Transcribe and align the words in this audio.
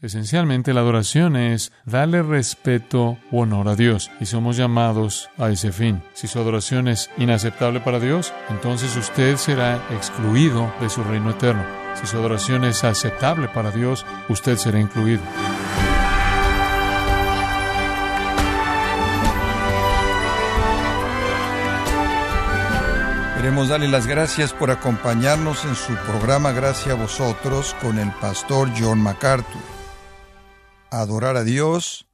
Esencialmente 0.00 0.74
la 0.74 0.82
adoración 0.82 1.34
es 1.34 1.72
darle 1.84 2.22
respeto 2.22 3.18
u 3.32 3.40
honor 3.40 3.66
a 3.66 3.74
Dios 3.74 4.12
y 4.20 4.26
somos 4.26 4.56
llamados 4.56 5.28
a 5.36 5.50
ese 5.50 5.72
fin. 5.72 6.04
Si 6.14 6.28
su 6.28 6.38
adoración 6.38 6.86
es 6.86 7.10
inaceptable 7.18 7.80
para 7.80 7.98
Dios, 7.98 8.32
entonces 8.48 8.96
usted 8.96 9.36
será 9.38 9.82
excluido 9.90 10.72
de 10.80 10.88
su 10.88 11.02
reino 11.02 11.30
eterno. 11.30 11.64
Si 12.00 12.06
su 12.06 12.16
adoración 12.16 12.62
es 12.64 12.84
aceptable 12.84 13.48
para 13.48 13.72
Dios, 13.72 14.06
usted 14.28 14.56
será 14.56 14.78
incluido. 14.78 15.22
Queremos 23.36 23.68
darle 23.68 23.88
las 23.88 24.06
gracias 24.06 24.52
por 24.52 24.70
acompañarnos 24.70 25.64
en 25.64 25.74
su 25.74 25.92
programa 26.06 26.52
Gracias 26.52 26.94
a 26.94 26.94
vosotros 26.94 27.74
con 27.82 27.98
el 27.98 28.12
pastor 28.12 28.68
John 28.78 29.00
MacArthur 29.00 29.77
adorar 30.90 31.36
a 31.36 31.44
Dios 31.44 32.08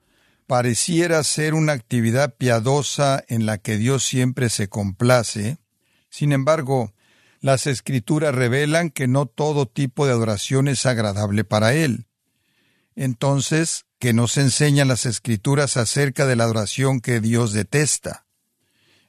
pareciera 0.47 1.23
ser 1.25 1.55
una 1.55 1.73
actividad 1.73 2.35
piadosa 2.37 3.25
en 3.29 3.47
la 3.47 3.59
que 3.59 3.77
Dios 3.77 4.05
siempre 4.05 4.51
se 4.51 4.69
complace, 4.69 5.59
sin 6.11 6.33
embargo, 6.33 6.93
las 7.41 7.67
escrituras 7.67 8.35
revelan 8.35 8.91
que 8.91 9.07
no 9.07 9.27
todo 9.27 9.67
tipo 9.67 10.07
de 10.07 10.13
adoración 10.13 10.69
es 10.69 10.87
agradable 10.87 11.45
para 11.45 11.75
Él. 11.75 12.07
Entonces, 12.95 13.87
¿qué 13.99 14.13
nos 14.13 14.37
enseñan 14.37 14.89
las 14.89 15.07
escrituras 15.07 15.77
acerca 15.77 16.27
de 16.27 16.37
la 16.37 16.45
adoración 16.45 17.01
que 17.01 17.21
Dios 17.21 17.53
detesta? 17.53 18.27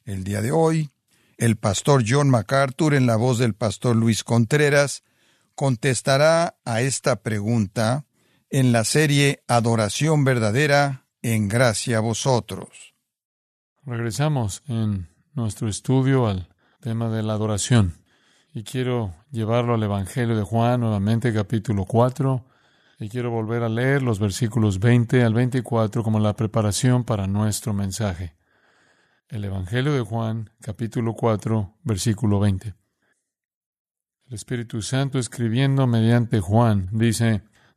El 0.03 0.23
día 0.23 0.41
de 0.41 0.51
hoy, 0.51 0.91
el 1.37 1.57
pastor 1.57 2.03
John 2.07 2.29
MacArthur, 2.29 2.93
en 2.93 3.05
la 3.05 3.15
voz 3.15 3.37
del 3.37 3.53
pastor 3.53 3.95
Luis 3.95 4.23
Contreras, 4.23 5.03
contestará 5.53 6.57
a 6.65 6.81
esta 6.81 7.17
pregunta 7.17 8.05
en 8.55 8.71
la 8.71 8.85
serie 8.85 9.43
Adoración 9.49 10.23
Verdadera 10.23 11.07
en 11.21 11.49
Gracia 11.49 11.97
a 11.97 11.99
Vosotros. 11.99 12.95
Regresamos 13.85 14.63
en 14.69 15.09
nuestro 15.33 15.67
estudio 15.67 16.25
al 16.27 16.47
tema 16.79 17.09
de 17.09 17.21
la 17.21 17.33
adoración 17.33 17.97
y 18.53 18.63
quiero 18.63 19.13
llevarlo 19.29 19.73
al 19.73 19.83
Evangelio 19.83 20.37
de 20.37 20.43
Juan, 20.43 20.79
nuevamente 20.79 21.33
capítulo 21.33 21.83
4, 21.83 22.45
y 22.99 23.09
quiero 23.09 23.29
volver 23.29 23.61
a 23.61 23.67
leer 23.67 24.01
los 24.01 24.19
versículos 24.19 24.79
20 24.79 25.21
al 25.21 25.33
24 25.33 26.01
como 26.01 26.21
la 26.21 26.33
preparación 26.33 27.03
para 27.03 27.27
nuestro 27.27 27.73
mensaje. 27.73 28.37
El 29.27 29.43
Evangelio 29.43 29.91
de 29.91 29.99
Juan, 29.99 30.49
capítulo 30.61 31.13
4, 31.13 31.75
versículo 31.83 32.39
20. 32.39 32.73
El 34.27 34.33
Espíritu 34.33 34.81
Santo 34.81 35.19
escribiendo 35.19 35.87
mediante 35.87 36.39
Juan 36.39 36.87
dice, 36.93 37.43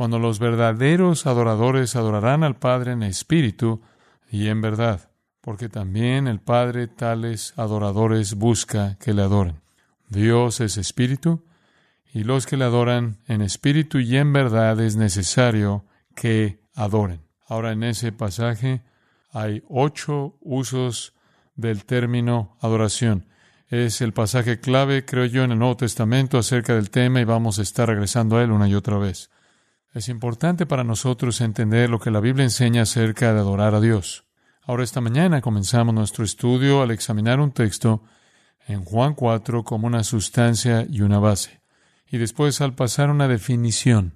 cuando 0.00 0.18
los 0.18 0.38
verdaderos 0.38 1.26
adoradores 1.26 1.94
adorarán 1.94 2.42
al 2.42 2.56
Padre 2.56 2.92
en 2.92 3.02
espíritu 3.02 3.82
y 4.30 4.46
en 4.48 4.62
verdad, 4.62 5.10
porque 5.42 5.68
también 5.68 6.26
el 6.26 6.40
Padre 6.40 6.88
tales 6.88 7.52
adoradores 7.58 8.32
busca 8.32 8.96
que 8.98 9.12
le 9.12 9.20
adoren. 9.20 9.60
Dios 10.08 10.62
es 10.62 10.78
espíritu, 10.78 11.44
y 12.14 12.24
los 12.24 12.46
que 12.46 12.56
le 12.56 12.64
adoran 12.64 13.18
en 13.28 13.42
espíritu 13.42 13.98
y 13.98 14.16
en 14.16 14.32
verdad 14.32 14.80
es 14.80 14.96
necesario 14.96 15.84
que 16.16 16.62
adoren. 16.74 17.20
Ahora 17.46 17.72
en 17.72 17.82
ese 17.82 18.10
pasaje 18.10 18.80
hay 19.32 19.62
ocho 19.68 20.38
usos 20.40 21.12
del 21.56 21.84
término 21.84 22.56
adoración. 22.62 23.26
Es 23.68 24.00
el 24.00 24.14
pasaje 24.14 24.60
clave, 24.60 25.04
creo 25.04 25.26
yo, 25.26 25.44
en 25.44 25.52
el 25.52 25.58
Nuevo 25.58 25.76
Testamento 25.76 26.38
acerca 26.38 26.74
del 26.74 26.88
tema 26.88 27.20
y 27.20 27.24
vamos 27.24 27.58
a 27.58 27.62
estar 27.62 27.86
regresando 27.86 28.38
a 28.38 28.42
él 28.42 28.50
una 28.50 28.66
y 28.66 28.74
otra 28.74 28.96
vez. 28.96 29.28
Es 29.92 30.08
importante 30.08 30.66
para 30.66 30.84
nosotros 30.84 31.40
entender 31.40 31.90
lo 31.90 31.98
que 31.98 32.12
la 32.12 32.20
Biblia 32.20 32.44
enseña 32.44 32.82
acerca 32.82 33.34
de 33.34 33.40
adorar 33.40 33.74
a 33.74 33.80
Dios. 33.80 34.24
Ahora 34.62 34.84
esta 34.84 35.00
mañana 35.00 35.40
comenzamos 35.40 35.92
nuestro 35.92 36.24
estudio 36.24 36.80
al 36.82 36.92
examinar 36.92 37.40
un 37.40 37.50
texto 37.50 38.04
en 38.68 38.84
Juan 38.84 39.14
4 39.14 39.64
como 39.64 39.88
una 39.88 40.04
sustancia 40.04 40.86
y 40.88 41.00
una 41.00 41.18
base, 41.18 41.60
y 42.06 42.18
después 42.18 42.60
al 42.60 42.76
pasar 42.76 43.10
una 43.10 43.26
definición. 43.26 44.14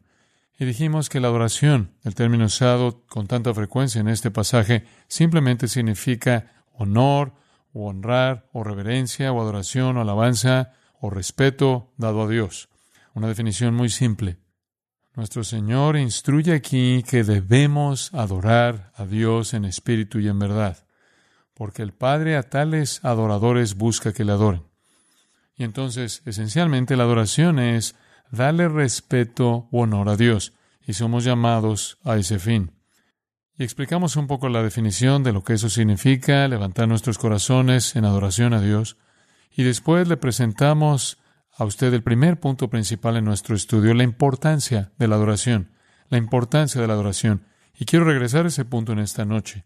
Y 0.61 0.65
dijimos 0.65 1.09
que 1.09 1.19
la 1.19 1.27
adoración, 1.27 1.91
el 2.05 2.15
término 2.15 2.45
usado 2.45 3.05
con 3.09 3.27
tanta 3.27 3.53
frecuencia 3.53 4.01
en 4.01 4.06
este 4.06 4.31
pasaje, 4.31 4.85
simplemente 5.09 5.67
significa 5.67 6.53
honor, 6.73 7.35
o 7.73 7.89
honrar, 7.89 8.49
o 8.53 8.62
reverencia, 8.62 9.33
o 9.33 9.41
adoración, 9.41 9.97
o 9.97 10.03
alabanza, 10.03 10.71
o 11.01 11.11
respeto 11.11 11.93
dado 11.97 12.23
a 12.23 12.29
Dios. 12.29 12.69
Una 13.15 13.27
definición 13.27 13.75
muy 13.75 13.89
simple. 13.89 14.44
Nuestro 15.17 15.45
Señor 15.45 15.97
instruye 15.97 16.53
aquí 16.53 17.05
que 17.09 17.23
debemos 17.23 18.13
adorar 18.15 18.91
a 18.97 19.07
Dios 19.07 19.55
en 19.55 19.65
espíritu 19.65 20.19
y 20.19 20.27
en 20.27 20.41
verdad, 20.41 20.87
porque 21.55 21.83
el 21.83 21.93
Padre 21.93 22.37
a 22.37 22.43
tales 22.43 22.99
adoradores 23.05 23.77
busca 23.77 24.13
que 24.13 24.25
le 24.25 24.33
adoren. 24.33 24.65
Y 25.57 25.63
entonces, 25.63 26.21
esencialmente, 26.25 26.97
la 26.97 27.05
adoración 27.05 27.61
es 27.61 27.95
darle 28.33 28.69
respeto 28.69 29.69
u 29.71 29.83
honor 29.83 30.09
a 30.09 30.17
Dios, 30.17 30.53
y 30.85 30.95
somos 30.95 31.23
llamados 31.23 31.97
a 32.03 32.17
ese 32.17 32.41
fin. 32.41 32.73
Y 33.57 33.63
explicamos 33.63 34.17
un 34.17 34.27
poco 34.27 34.49
la 34.49 34.65
definición 34.65 35.23
de 35.23 35.33
lo 35.33 35.45
que 35.45 35.53
eso 35.53 35.71
significa, 35.71 36.49
levantar 36.49 36.89
nuestros 36.89 37.19
corazones 37.19 37.95
en 37.95 38.05
adoración 38.05 38.53
a 38.53 38.61
Dios, 38.61 38.97
y 39.57 39.63
después 39.63 40.09
le 40.09 40.17
presentamos 40.17 41.19
a 41.57 41.65
usted 41.65 41.95
el 41.95 42.03
primer 42.03 42.41
punto 42.41 42.69
principal 42.69 43.17
en 43.17 43.25
nuestro 43.25 43.55
estudio, 43.55 43.95
la 43.95 44.03
importancia 44.03 44.93
de 44.99 45.09
la 45.09 45.15
adoración, 45.15 45.71
la 46.09 46.19
importancia 46.19 46.81
de 46.81 46.87
la 46.87 46.95
adoración. 46.95 47.47
Y 47.79 47.85
quiero 47.85 48.05
regresar 48.05 48.45
a 48.45 48.49
ese 48.49 48.65
punto 48.65 48.93
en 48.93 48.99
esta 48.99 49.25
noche. 49.25 49.65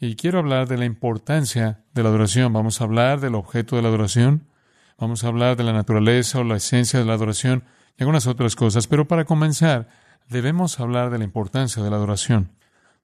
Y 0.00 0.16
quiero 0.16 0.38
hablar 0.38 0.68
de 0.68 0.78
la 0.78 0.84
importancia 0.84 1.84
de 1.92 2.02
la 2.02 2.08
adoración. 2.08 2.52
Vamos 2.52 2.80
a 2.80 2.84
hablar 2.84 3.20
del 3.20 3.34
objeto 3.34 3.76
de 3.76 3.82
la 3.82 3.88
adoración, 3.88 4.48
vamos 4.96 5.24
a 5.24 5.28
hablar 5.28 5.56
de 5.56 5.64
la 5.64 5.72
naturaleza 5.72 6.38
o 6.38 6.44
la 6.44 6.56
esencia 6.56 6.98
de 6.98 7.04
la 7.04 7.14
adoración 7.14 7.64
y 7.98 8.02
algunas 8.02 8.26
otras 8.26 8.56
cosas. 8.56 8.86
Pero 8.86 9.08
para 9.08 9.24
comenzar, 9.24 9.88
debemos 10.28 10.80
hablar 10.80 11.10
de 11.10 11.18
la 11.18 11.24
importancia 11.24 11.82
de 11.82 11.90
la 11.90 11.96
adoración. 11.96 12.52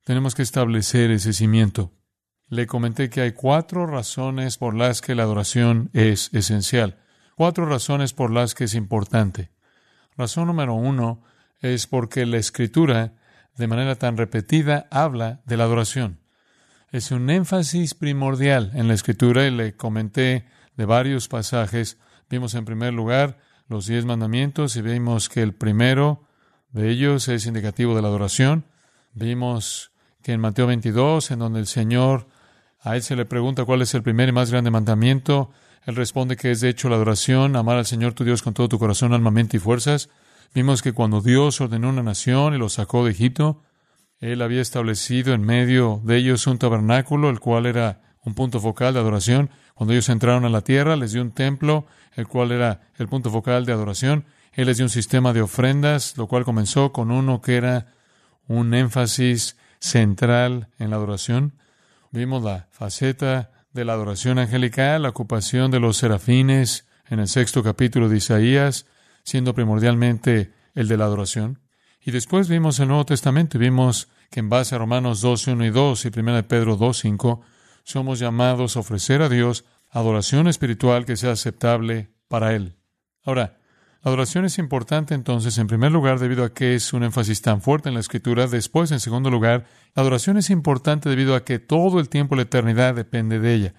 Tenemos 0.05 0.35
que 0.35 0.43
establecer 0.43 1.11
ese 1.11 1.33
cimiento. 1.33 1.93
Le 2.49 2.67
comenté 2.67 3.11
que 3.11 3.23
hay 3.23 3.33
cuatro 3.33 3.87
razones 3.87 4.59
por 4.59 4.75
las 4.75 5.01
que 5.01 5.15
la 5.15 5.23
adoración 5.25 5.91
es 5.95 6.31
esencial. 6.33 6.99
Cuatro 7.37 7.67
razones 7.67 8.13
por 8.13 8.31
las 8.31 8.55
que 8.55 8.65
es 8.65 8.75
importante. 8.75 9.51
Razón 10.17 10.47
número 10.47 10.75
uno 10.75 11.23
es 11.61 11.87
porque 11.87 12.27
la 12.27 12.37
escritura, 12.37 13.15
de 13.57 13.67
manera 13.67 13.97
tan 13.97 14.17
repetida, 14.17 14.87
habla 14.91 15.41
de 15.45 15.57
la 15.57 15.65
adoración. 15.65 16.21
Es 16.93 17.11
un 17.11 17.29
énfasis 17.31 17.95
primordial 17.95 18.71
en 18.75 18.87
la 18.87 18.95
escritura 18.95 19.47
y 19.47 19.51
le 19.51 19.75
comenté 19.75 20.47
de 20.77 20.85
varios 20.85 21.27
pasajes. 21.27 21.99
Vimos 22.31 22.55
en 22.55 22.65
primer 22.65 22.95
lugar 22.95 23.39
los 23.69 23.87
diez 23.87 24.05
mandamientos 24.05 24.77
y 24.77 24.83
vimos 24.83 25.29
que 25.29 25.43
el 25.43 25.55
primero 25.55 26.23
de 26.71 26.91
ellos 26.91 27.27
es 27.29 27.47
indicativo 27.47 27.97
de 27.97 28.03
la 28.03 28.09
adoración. 28.09 28.67
Vimos 29.13 29.91
que 30.23 30.33
en 30.33 30.41
Mateo 30.41 30.69
22, 30.69 31.33
en 31.33 31.39
donde 31.41 31.59
el 31.59 31.67
Señor 31.67 32.29
a 32.81 32.97
él 32.97 33.03
se 33.03 33.17
le 33.17 33.25
pregunta 33.25 33.65
cuál 33.65 33.83
es 33.83 33.95
el 33.95 34.03
primer 34.03 34.29
y 34.29 34.33
más 34.33 34.51
grande 34.51 34.71
mandamiento, 34.71 35.51
él 35.87 35.97
responde 35.97 36.37
que 36.37 36.51
es 36.51 36.61
de 36.61 36.71
hecho 36.71 36.89
la 36.89 36.97
adoración, 36.97 37.57
amar 37.57 37.77
al 37.77 37.87
Señor 37.87 38.15
tu 38.15 38.25
Dios 38.25 38.43
con 38.43 38.55
todo 38.55 38.69
tu 38.69 38.79
corazón, 38.79 39.13
alma, 39.13 39.31
mente 39.31 39.59
y 39.59 39.61
fuerzas. 39.61 40.09
Vimos 40.55 40.83
que 40.83 40.93
cuando 40.93 41.21
Dios 41.21 41.61
ordenó 41.61 41.91
una 41.91 42.03
nación 42.03 42.55
y 42.55 42.59
los 42.59 42.75
sacó 42.75 43.05
de 43.05 43.11
Egipto, 43.11 43.63
Él 44.19 44.41
había 44.41 44.63
establecido 44.63 45.35
en 45.35 45.43
medio 45.43 46.01
de 46.05 46.17
ellos 46.17 46.47
un 46.47 46.59
tabernáculo, 46.59 47.29
el 47.29 47.41
cual 47.41 47.67
era 47.67 48.01
un 48.25 48.35
punto 48.35 48.61
focal 48.61 48.95
de 48.95 49.01
adoración. 49.01 49.51
Cuando 49.75 49.93
ellos 49.93 50.09
entraron 50.09 50.47
a 50.47 50.49
la 50.49 50.63
tierra, 50.63 50.97
les 50.97 51.13
dio 51.13 51.21
un 51.21 51.33
templo, 51.33 51.87
el 52.15 52.27
cual 52.29 52.53
era 52.53 52.89
el 52.97 53.09
punto 53.09 53.31
focal 53.31 53.67
de 53.67 53.73
adoración. 53.73 54.25
Él 54.53 54.67
les 54.67 54.79
dio 54.79 54.87
un 54.87 54.91
sistema 54.91 55.33
de 55.35 55.43
ofrendas, 55.43 56.17
lo 56.17 56.29
cual 56.29 56.45
comenzó 56.45 56.93
con 56.93 57.11
uno 57.11 57.43
que 57.43 57.57
era 57.57 57.93
un 58.47 58.73
énfasis 58.73 59.57
central 59.81 60.69
en 60.79 60.91
la 60.91 60.97
adoración. 60.97 61.55
Vimos 62.11 62.43
la 62.43 62.69
faceta 62.71 63.51
de 63.75 63.85
la 63.85 63.93
adoración 63.93 64.39
angelical, 64.39 65.03
la 65.03 65.09
ocupación 65.09 65.71
de 65.73 65.81
los 65.81 65.97
serafines 65.97 66.87
en 67.09 67.19
el 67.19 67.27
sexto 67.27 67.63
capítulo 67.65 68.09
de 68.09 68.17
Isaías, 68.17 68.87
siendo 69.25 69.53
primordialmente 69.53 70.53
el 70.75 70.87
de 70.87 70.97
la 70.97 71.05
adoración. 71.05 71.59
Y 72.01 72.13
después 72.13 72.49
vimos 72.49 72.79
el 72.79 72.89
Nuevo 72.89 73.05
Testamento 73.05 73.57
y 73.57 73.61
vimos 73.61 74.09
que 74.31 74.41
en 74.41 74.49
base 74.49 74.75
a 74.75 74.79
Romanos 74.79 75.21
12, 75.21 75.53
1 75.53 75.65
y 75.67 75.71
2 75.71 76.05
y 76.05 76.11
1 76.17 76.49
Pedro 76.49 76.77
2, 76.77 76.99
5, 76.99 77.43
somos 77.83 78.21
llamados 78.21 78.77
a 78.77 78.81
ofrecer 78.81 79.23
a 79.23 79.29
Dios 79.29 79.65
adoración 79.91 80.47
espiritual 80.47 81.05
que 81.05 81.17
sea 81.17 81.33
aceptable 81.33 82.11
para 82.29 82.55
Él. 82.55 82.77
Ahora, 83.25 83.59
adoración 84.11 84.45
es 84.45 84.59
importante 84.59 85.15
entonces, 85.15 85.57
en 85.59 85.67
primer 85.67 85.91
lugar, 85.91 86.19
debido 86.19 86.45
a 86.45 86.53
que 86.53 86.75
es 86.75 86.93
un 86.93 87.05
énfasis 87.05 87.41
tan 87.41 87.63
fuerte 87.63 87.89
en 87.89 87.95
la 87.95 88.01
Escritura. 88.01 88.47
Después, 88.47 88.93
en 88.93 89.01
segundo 89.01 89.31
lugar, 89.31 89.67
la 89.95 90.03
adoración 90.03 90.37
es 90.37 90.51
importante 90.51 91.09
debido 91.09 91.35
a 91.35 91.45
que 91.45 91.59
todo 91.59 92.01
el 92.01 92.09
tiempo, 92.09 92.37
la 92.37 92.43
eternidad, 92.43 92.95
depende 92.95 93.39
de 93.39 93.55
ella. 93.55 93.75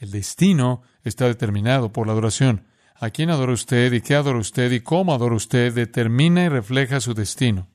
El 0.00 0.10
destino 0.10 0.82
está 1.04 1.26
determinado 1.26 1.92
por 1.92 2.06
la 2.06 2.14
adoración. 2.14 2.64
A 2.98 3.10
quién 3.10 3.28
adora 3.28 3.52
usted 3.52 3.92
y 3.92 4.00
qué 4.00 4.14
adora 4.14 4.38
usted 4.38 4.72
y 4.72 4.80
cómo 4.80 5.12
adora 5.12 5.34
usted 5.34 5.74
determina 5.74 6.44
y 6.44 6.48
refleja 6.48 7.00
su 7.00 7.12
destino. 7.12 7.68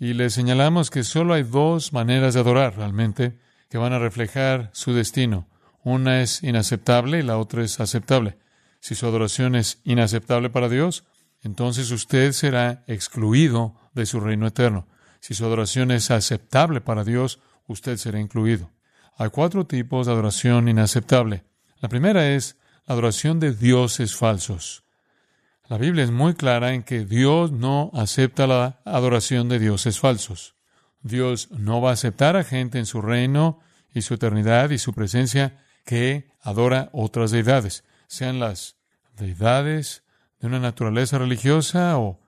Y 0.00 0.14
le 0.14 0.30
señalamos 0.30 0.90
que 0.90 1.04
solo 1.04 1.34
hay 1.34 1.44
dos 1.44 1.92
maneras 1.92 2.34
de 2.34 2.40
adorar 2.40 2.76
realmente 2.76 3.38
que 3.68 3.78
van 3.78 3.92
a 3.92 3.98
reflejar 3.98 4.70
su 4.72 4.92
destino. 4.92 5.46
Una 5.84 6.22
es 6.22 6.42
inaceptable 6.42 7.20
y 7.20 7.22
la 7.22 7.38
otra 7.38 7.62
es 7.62 7.78
aceptable. 7.78 8.36
Si 8.80 8.94
su 8.94 9.06
adoración 9.06 9.54
es 9.54 9.80
inaceptable 9.84 10.50
para 10.50 10.68
Dios, 10.68 11.04
entonces 11.42 11.90
usted 11.90 12.32
será 12.32 12.84
excluido 12.86 13.74
de 13.94 14.06
su 14.06 14.20
reino 14.20 14.46
eterno. 14.46 14.86
Si 15.20 15.34
su 15.34 15.44
adoración 15.44 15.90
es 15.90 16.10
aceptable 16.10 16.80
para 16.80 17.04
Dios, 17.04 17.40
usted 17.66 17.96
será 17.96 18.20
incluido. 18.20 18.70
Hay 19.16 19.30
cuatro 19.30 19.66
tipos 19.66 20.06
de 20.06 20.12
adoración 20.12 20.68
inaceptable. 20.68 21.44
La 21.80 21.88
primera 21.88 22.28
es 22.30 22.56
la 22.86 22.94
adoración 22.94 23.40
de 23.40 23.52
dioses 23.52 24.14
falsos. 24.14 24.84
La 25.68 25.76
Biblia 25.76 26.04
es 26.04 26.10
muy 26.10 26.34
clara 26.34 26.72
en 26.72 26.82
que 26.82 27.04
Dios 27.04 27.52
no 27.52 27.90
acepta 27.94 28.46
la 28.46 28.80
adoración 28.84 29.48
de 29.48 29.58
dioses 29.58 29.98
falsos. 29.98 30.54
Dios 31.02 31.50
no 31.50 31.80
va 31.80 31.90
a 31.90 31.92
aceptar 31.92 32.36
a 32.36 32.44
gente 32.44 32.78
en 32.78 32.86
su 32.86 33.02
reino 33.02 33.60
y 33.92 34.02
su 34.02 34.14
eternidad 34.14 34.70
y 34.70 34.78
su 34.78 34.94
presencia 34.94 35.58
que 35.84 36.30
adora 36.42 36.90
otras 36.92 37.30
deidades, 37.30 37.84
sean 38.06 38.38
las 38.38 38.76
deidades 39.16 40.02
de 40.40 40.46
una 40.46 40.60
naturaleza 40.60 41.18
religiosa 41.18 41.98
o 41.98 42.20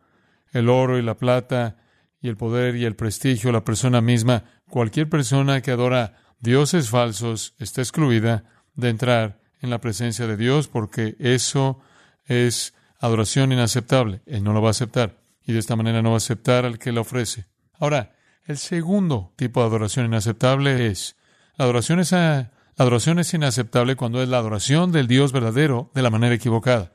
el 0.52 0.68
oro 0.68 0.98
y 0.98 1.02
la 1.02 1.16
plata 1.16 1.76
y 2.20 2.28
el 2.28 2.36
poder 2.36 2.76
y 2.76 2.84
el 2.84 2.96
prestigio, 2.96 3.52
la 3.52 3.64
persona 3.64 4.00
misma, 4.00 4.44
cualquier 4.68 5.08
persona 5.08 5.60
que 5.60 5.70
adora 5.70 6.16
dioses 6.40 6.90
falsos 6.90 7.54
está 7.58 7.80
excluida 7.82 8.44
de 8.74 8.88
entrar 8.88 9.40
en 9.60 9.70
la 9.70 9.80
presencia 9.80 10.26
de 10.26 10.36
Dios 10.36 10.68
porque 10.68 11.16
eso 11.18 11.80
es 12.26 12.74
adoración 12.98 13.52
inaceptable. 13.52 14.22
Él 14.26 14.44
no 14.44 14.52
lo 14.52 14.62
va 14.62 14.68
a 14.68 14.70
aceptar 14.72 15.18
y 15.44 15.52
de 15.52 15.58
esta 15.58 15.76
manera 15.76 16.02
no 16.02 16.10
va 16.10 16.16
a 16.16 16.18
aceptar 16.18 16.64
al 16.64 16.78
que 16.78 16.92
le 16.92 17.00
ofrece. 17.00 17.46
Ahora, 17.78 18.14
el 18.46 18.58
segundo 18.58 19.32
tipo 19.36 19.60
de 19.60 19.66
adoración 19.66 20.06
inaceptable 20.06 20.86
es 20.86 21.16
la 21.56 21.64
adoración 21.64 22.00
es, 22.00 22.12
la 22.12 22.50
adoración 22.78 23.18
es 23.18 23.34
inaceptable 23.34 23.96
cuando 23.96 24.22
es 24.22 24.28
la 24.28 24.38
adoración 24.38 24.92
del 24.92 25.06
Dios 25.06 25.32
verdadero 25.32 25.90
de 25.94 26.02
la 26.02 26.10
manera 26.10 26.34
equivocada. 26.34 26.92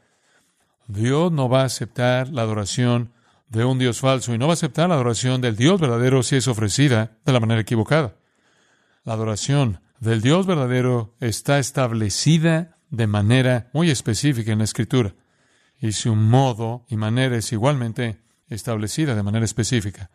Dios 0.87 1.31
no 1.31 1.49
va 1.49 1.61
a 1.61 1.65
aceptar 1.65 2.29
la 2.29 2.43
adoración 2.43 3.11
de 3.49 3.65
un 3.65 3.79
Dios 3.79 3.99
falso 3.99 4.33
y 4.33 4.37
no 4.37 4.47
va 4.47 4.53
a 4.53 4.55
aceptar 4.55 4.89
la 4.89 4.95
adoración 4.95 5.41
del 5.41 5.55
Dios 5.55 5.79
verdadero 5.79 6.23
si 6.23 6.35
es 6.35 6.47
ofrecida 6.47 7.17
de 7.25 7.33
la 7.33 7.39
manera 7.39 7.61
equivocada. 7.61 8.15
La 9.03 9.13
adoración 9.13 9.81
del 9.99 10.21
Dios 10.21 10.45
verdadero 10.45 11.15
está 11.19 11.59
establecida 11.59 12.77
de 12.89 13.07
manera 13.07 13.69
muy 13.73 13.89
específica 13.89 14.51
en 14.51 14.59
la 14.59 14.63
Escritura 14.63 15.13
y 15.79 15.91
su 15.91 16.15
modo 16.15 16.85
y 16.89 16.95
manera 16.95 17.35
es 17.37 17.51
igualmente 17.51 18.21
establecida 18.47 19.15
de 19.15 19.23
manera 19.23 19.45
específica. 19.45 20.09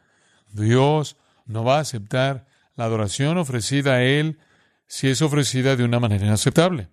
Dios 0.52 1.16
no 1.46 1.64
va 1.64 1.78
a 1.78 1.80
aceptar 1.80 2.46
la 2.76 2.84
adoración 2.84 3.38
ofrecida 3.38 3.94
a 3.94 4.02
Él 4.02 4.38
si 4.86 5.08
es 5.08 5.22
ofrecida 5.22 5.76
de 5.76 5.84
una 5.84 6.00
manera 6.00 6.26
inaceptable. 6.26 6.88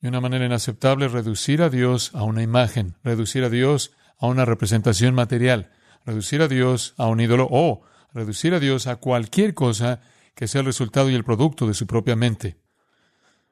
Y 0.00 0.08
una 0.08 0.20
manera 0.20 0.46
inaceptable 0.46 1.08
reducir 1.08 1.62
a 1.62 1.70
Dios 1.70 2.10
a 2.14 2.22
una 2.22 2.42
imagen, 2.42 2.96
reducir 3.02 3.44
a 3.44 3.48
Dios 3.48 3.92
a 4.18 4.26
una 4.26 4.44
representación 4.44 5.14
material, 5.14 5.72
reducir 6.04 6.42
a 6.42 6.48
Dios 6.48 6.94
a 6.96 7.06
un 7.06 7.20
ídolo 7.20 7.48
o 7.50 7.82
reducir 8.12 8.54
a 8.54 8.60
Dios 8.60 8.86
a 8.86 8.96
cualquier 8.96 9.54
cosa 9.54 10.00
que 10.34 10.48
sea 10.48 10.60
el 10.60 10.66
resultado 10.66 11.10
y 11.10 11.14
el 11.14 11.24
producto 11.24 11.66
de 11.66 11.74
su 11.74 11.86
propia 11.86 12.16
mente. 12.16 12.56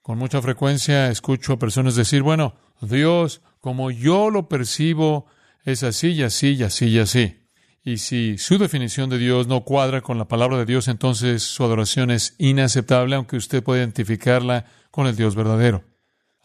Con 0.02 0.18
mucha 0.18 0.42
frecuencia 0.42 1.10
escucho 1.10 1.54
a 1.54 1.58
personas 1.58 1.96
decir, 1.96 2.22
bueno, 2.22 2.56
Dios, 2.80 3.40
como 3.60 3.90
yo 3.90 4.30
lo 4.30 4.48
percibo, 4.48 5.26
es 5.64 5.82
así 5.82 6.08
y 6.08 6.22
así 6.22 6.54
y 6.54 6.62
así 6.62 6.86
y 6.86 6.98
así. 6.98 7.40
Y 7.82 7.98
si 7.98 8.38
su 8.38 8.58
definición 8.58 9.10
de 9.10 9.18
Dios 9.18 9.46
no 9.46 9.64
cuadra 9.64 10.00
con 10.00 10.18
la 10.18 10.28
palabra 10.28 10.58
de 10.58 10.64
Dios, 10.64 10.88
entonces 10.88 11.42
su 11.42 11.64
adoración 11.64 12.10
es 12.10 12.34
inaceptable, 12.38 13.16
aunque 13.16 13.36
usted 13.36 13.62
pueda 13.62 13.80
identificarla 13.80 14.66
con 14.90 15.06
el 15.06 15.16
Dios 15.16 15.34
verdadero. 15.34 15.84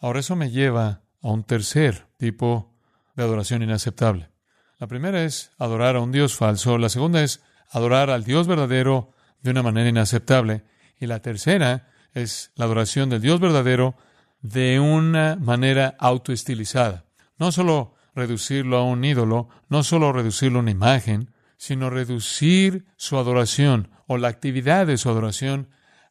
Ahora 0.00 0.20
eso 0.20 0.34
me 0.34 0.50
lleva 0.50 1.02
a 1.22 1.28
un 1.28 1.44
tercer 1.44 2.06
tipo 2.16 2.72
de 3.16 3.22
adoración 3.22 3.62
inaceptable. 3.62 4.30
La 4.78 4.86
primera 4.86 5.24
es 5.24 5.52
adorar 5.58 5.96
a 5.96 6.00
un 6.00 6.10
Dios 6.10 6.34
falso, 6.36 6.78
la 6.78 6.88
segunda 6.88 7.22
es 7.22 7.42
adorar 7.70 8.08
al 8.08 8.24
Dios 8.24 8.46
verdadero 8.46 9.12
de 9.42 9.50
una 9.50 9.62
manera 9.62 9.90
inaceptable 9.90 10.64
y 10.98 11.06
la 11.06 11.20
tercera 11.20 11.88
es 12.14 12.50
la 12.56 12.64
adoración 12.64 13.10
del 13.10 13.20
Dios 13.20 13.40
verdadero 13.40 13.94
de 14.40 14.80
una 14.80 15.36
manera 15.36 15.96
autoestilizada. 15.98 17.04
No 17.38 17.52
solo 17.52 17.94
reducirlo 18.14 18.78
a 18.78 18.84
un 18.84 19.04
ídolo, 19.04 19.48
no 19.68 19.82
solo 19.82 20.12
reducirlo 20.12 20.58
a 20.58 20.62
una 20.62 20.70
imagen, 20.70 21.30
sino 21.58 21.90
reducir 21.90 22.86
su 22.96 23.18
adoración 23.18 23.90
o 24.06 24.16
la 24.16 24.28
actividad 24.28 24.86
de 24.86 24.96
su 24.96 25.10
adoración 25.10 25.68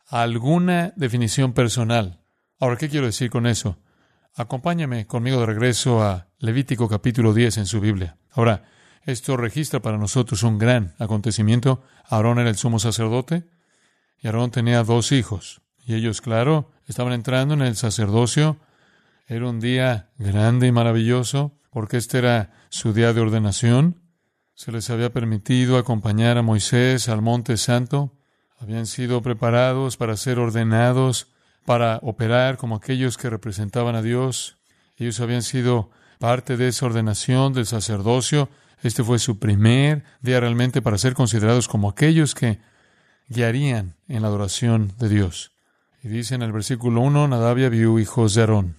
a 0.07 0.21
alguna 0.21 0.94
definición 0.95 1.53
personal. 1.53 2.19
Ahora, 2.61 2.75
¿qué 2.75 2.89
quiero 2.89 3.06
decir 3.06 3.29
con 3.29 3.47
eso? 3.47 3.77
Acompáñame 4.35 5.07
conmigo 5.07 5.39
de 5.39 5.45
regreso 5.45 6.03
a 6.03 6.27
Levítico 6.39 6.89
capítulo 6.89 7.33
10 7.33 7.59
en 7.59 7.65
su 7.65 7.79
Biblia. 7.79 8.17
Ahora, 8.31 8.65
esto 9.03 9.38
registra 9.38 9.81
para 9.81 9.97
nosotros 9.97 10.44
un 10.44 10.57
gran 10.57 10.94
acontecimiento. 11.00 11.81
Aarón 12.09 12.38
era 12.38 12.50
el 12.50 12.57
sumo 12.57 12.77
sacerdote 12.79 13.45
y 14.21 14.27
Aarón 14.27 14.51
tenía 14.51 14.83
dos 14.83 15.13
hijos. 15.13 15.61
Y 15.85 15.94
ellos, 15.94 16.19
claro, 16.19 16.69
estaban 16.85 17.13
entrando 17.13 17.53
en 17.53 17.61
el 17.61 17.77
sacerdocio. 17.77 18.57
Era 19.25 19.47
un 19.47 19.62
día 19.62 20.09
grande 20.17 20.67
y 20.67 20.73
maravilloso 20.73 21.57
porque 21.71 21.95
este 21.95 22.17
era 22.17 22.51
su 22.67 22.91
día 22.91 23.13
de 23.13 23.21
ordenación. 23.21 24.01
Se 24.53 24.73
les 24.73 24.89
había 24.89 25.13
permitido 25.13 25.77
acompañar 25.77 26.38
a 26.38 26.41
Moisés 26.41 27.07
al 27.07 27.21
monte 27.21 27.55
santo. 27.55 28.17
Habían 28.57 28.85
sido 28.85 29.21
preparados 29.21 29.95
para 29.95 30.17
ser 30.17 30.39
ordenados 30.39 31.27
para 31.65 32.00
operar 32.01 32.57
como 32.57 32.75
aquellos 32.75 33.17
que 33.17 33.29
representaban 33.29 33.95
a 33.95 34.01
Dios. 34.01 34.57
Ellos 34.98 35.19
habían 35.19 35.43
sido 35.43 35.91
parte 36.19 36.57
de 36.57 36.67
esa 36.67 36.86
ordenación 36.86 37.53
del 37.53 37.65
sacerdocio. 37.65 38.50
Este 38.81 39.03
fue 39.03 39.19
su 39.19 39.39
primer 39.39 40.03
día 40.22 40.39
realmente 40.39 40.81
para 40.81 40.98
ser 40.98 41.13
considerados 41.13 41.67
como 41.67 41.89
aquellos 41.89 42.36
que 42.36 42.60
guiarían 43.27 43.95
en 44.07 44.22
la 44.22 44.27
adoración 44.27 44.93
de 44.98 45.10
Dios. 45.10 45.51
Y 46.03 46.07
dice 46.07 46.36
en 46.36 46.41
el 46.41 46.51
versículo 46.51 47.01
1, 47.01 47.27
Nadab 47.27 47.57
y 47.60 47.65
Abiú, 47.65 48.00
hijos 48.00 48.34
de 48.34 48.41
Aarón, 48.41 48.77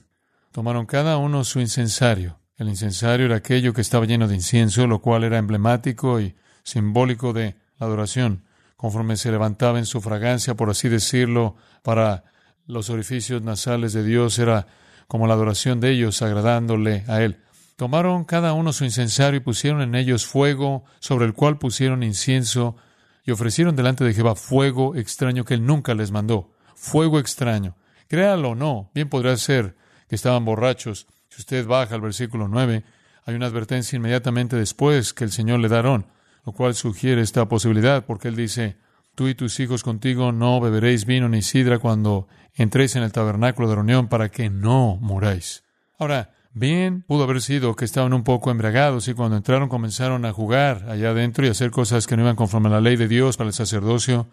tomaron 0.52 0.86
cada 0.86 1.16
uno 1.16 1.44
su 1.44 1.60
incensario. 1.60 2.38
El 2.56 2.68
incensario 2.68 3.26
era 3.26 3.36
aquello 3.36 3.72
que 3.72 3.80
estaba 3.80 4.06
lleno 4.06 4.28
de 4.28 4.34
incienso, 4.34 4.86
lo 4.86 5.00
cual 5.00 5.24
era 5.24 5.38
emblemático 5.38 6.20
y 6.20 6.34
simbólico 6.62 7.32
de 7.32 7.56
la 7.78 7.86
adoración, 7.86 8.44
conforme 8.76 9.16
se 9.16 9.30
levantaba 9.30 9.78
en 9.78 9.86
su 9.86 10.00
fragancia, 10.00 10.54
por 10.54 10.70
así 10.70 10.88
decirlo, 10.88 11.56
para 11.82 12.24
los 12.70 12.88
orificios 12.88 13.42
nasales 13.42 13.92
de 13.92 14.04
Dios 14.04 14.38
era 14.38 14.66
como 15.08 15.26
la 15.26 15.34
adoración 15.34 15.80
de 15.80 15.90
ellos, 15.90 16.22
agradándole 16.22 17.04
a 17.08 17.22
Él. 17.22 17.38
Tomaron 17.76 18.24
cada 18.24 18.52
uno 18.52 18.72
su 18.72 18.84
incensario 18.84 19.38
y 19.38 19.42
pusieron 19.42 19.82
en 19.82 19.94
ellos 19.94 20.26
fuego, 20.26 20.84
sobre 21.00 21.26
el 21.26 21.34
cual 21.34 21.58
pusieron 21.58 22.02
incienso, 22.02 22.76
y 23.24 23.32
ofrecieron 23.32 23.76
delante 23.76 24.04
de 24.04 24.14
Jehová 24.14 24.34
fuego 24.34 24.94
extraño 24.94 25.44
que 25.44 25.54
Él 25.54 25.66
nunca 25.66 25.94
les 25.94 26.10
mandó. 26.10 26.52
Fuego 26.74 27.18
extraño. 27.18 27.76
Créalo 28.08 28.50
o 28.50 28.54
no, 28.54 28.90
bien 28.94 29.08
podría 29.08 29.36
ser 29.36 29.76
que 30.08 30.14
estaban 30.14 30.44
borrachos. 30.44 31.06
Si 31.28 31.40
usted 31.40 31.66
baja 31.66 31.94
al 31.94 32.00
versículo 32.00 32.48
9, 32.48 32.84
hay 33.24 33.34
una 33.34 33.46
advertencia 33.46 33.96
inmediatamente 33.96 34.56
después 34.56 35.12
que 35.12 35.24
el 35.24 35.32
Señor 35.32 35.60
le 35.60 35.68
dará, 35.68 36.04
lo 36.44 36.52
cual 36.52 36.74
sugiere 36.74 37.20
esta 37.20 37.48
posibilidad, 37.48 38.04
porque 38.04 38.28
Él 38.28 38.36
dice, 38.36 38.76
Tú 39.14 39.28
y 39.28 39.34
tus 39.34 39.60
hijos 39.60 39.82
contigo 39.82 40.32
no 40.32 40.60
beberéis 40.60 41.04
vino 41.04 41.28
ni 41.28 41.42
sidra 41.42 41.78
cuando 41.78 42.26
entréis 42.62 42.94
en 42.94 43.02
el 43.02 43.12
tabernáculo 43.12 43.68
de 43.68 43.76
reunión 43.76 44.08
para 44.08 44.28
que 44.28 44.50
no 44.50 44.96
muráis. 45.00 45.64
Ahora, 45.98 46.34
bien 46.52 47.02
pudo 47.02 47.24
haber 47.24 47.40
sido 47.40 47.74
que 47.74 47.86
estaban 47.86 48.12
un 48.12 48.22
poco 48.22 48.50
embriagados 48.50 49.08
y 49.08 49.14
cuando 49.14 49.38
entraron 49.38 49.70
comenzaron 49.70 50.26
a 50.26 50.32
jugar 50.32 50.84
allá 50.90 51.10
adentro 51.10 51.46
y 51.46 51.48
a 51.48 51.52
hacer 51.52 51.70
cosas 51.70 52.06
que 52.06 52.16
no 52.16 52.22
iban 52.22 52.36
conforme 52.36 52.68
a 52.68 52.72
la 52.72 52.80
ley 52.82 52.96
de 52.96 53.08
Dios 53.08 53.38
para 53.38 53.48
el 53.48 53.54
sacerdocio. 53.54 54.28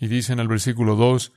Y 0.00 0.08
dice 0.08 0.32
en 0.32 0.40
el 0.40 0.48
versículo 0.48 0.96
2, 0.96 1.32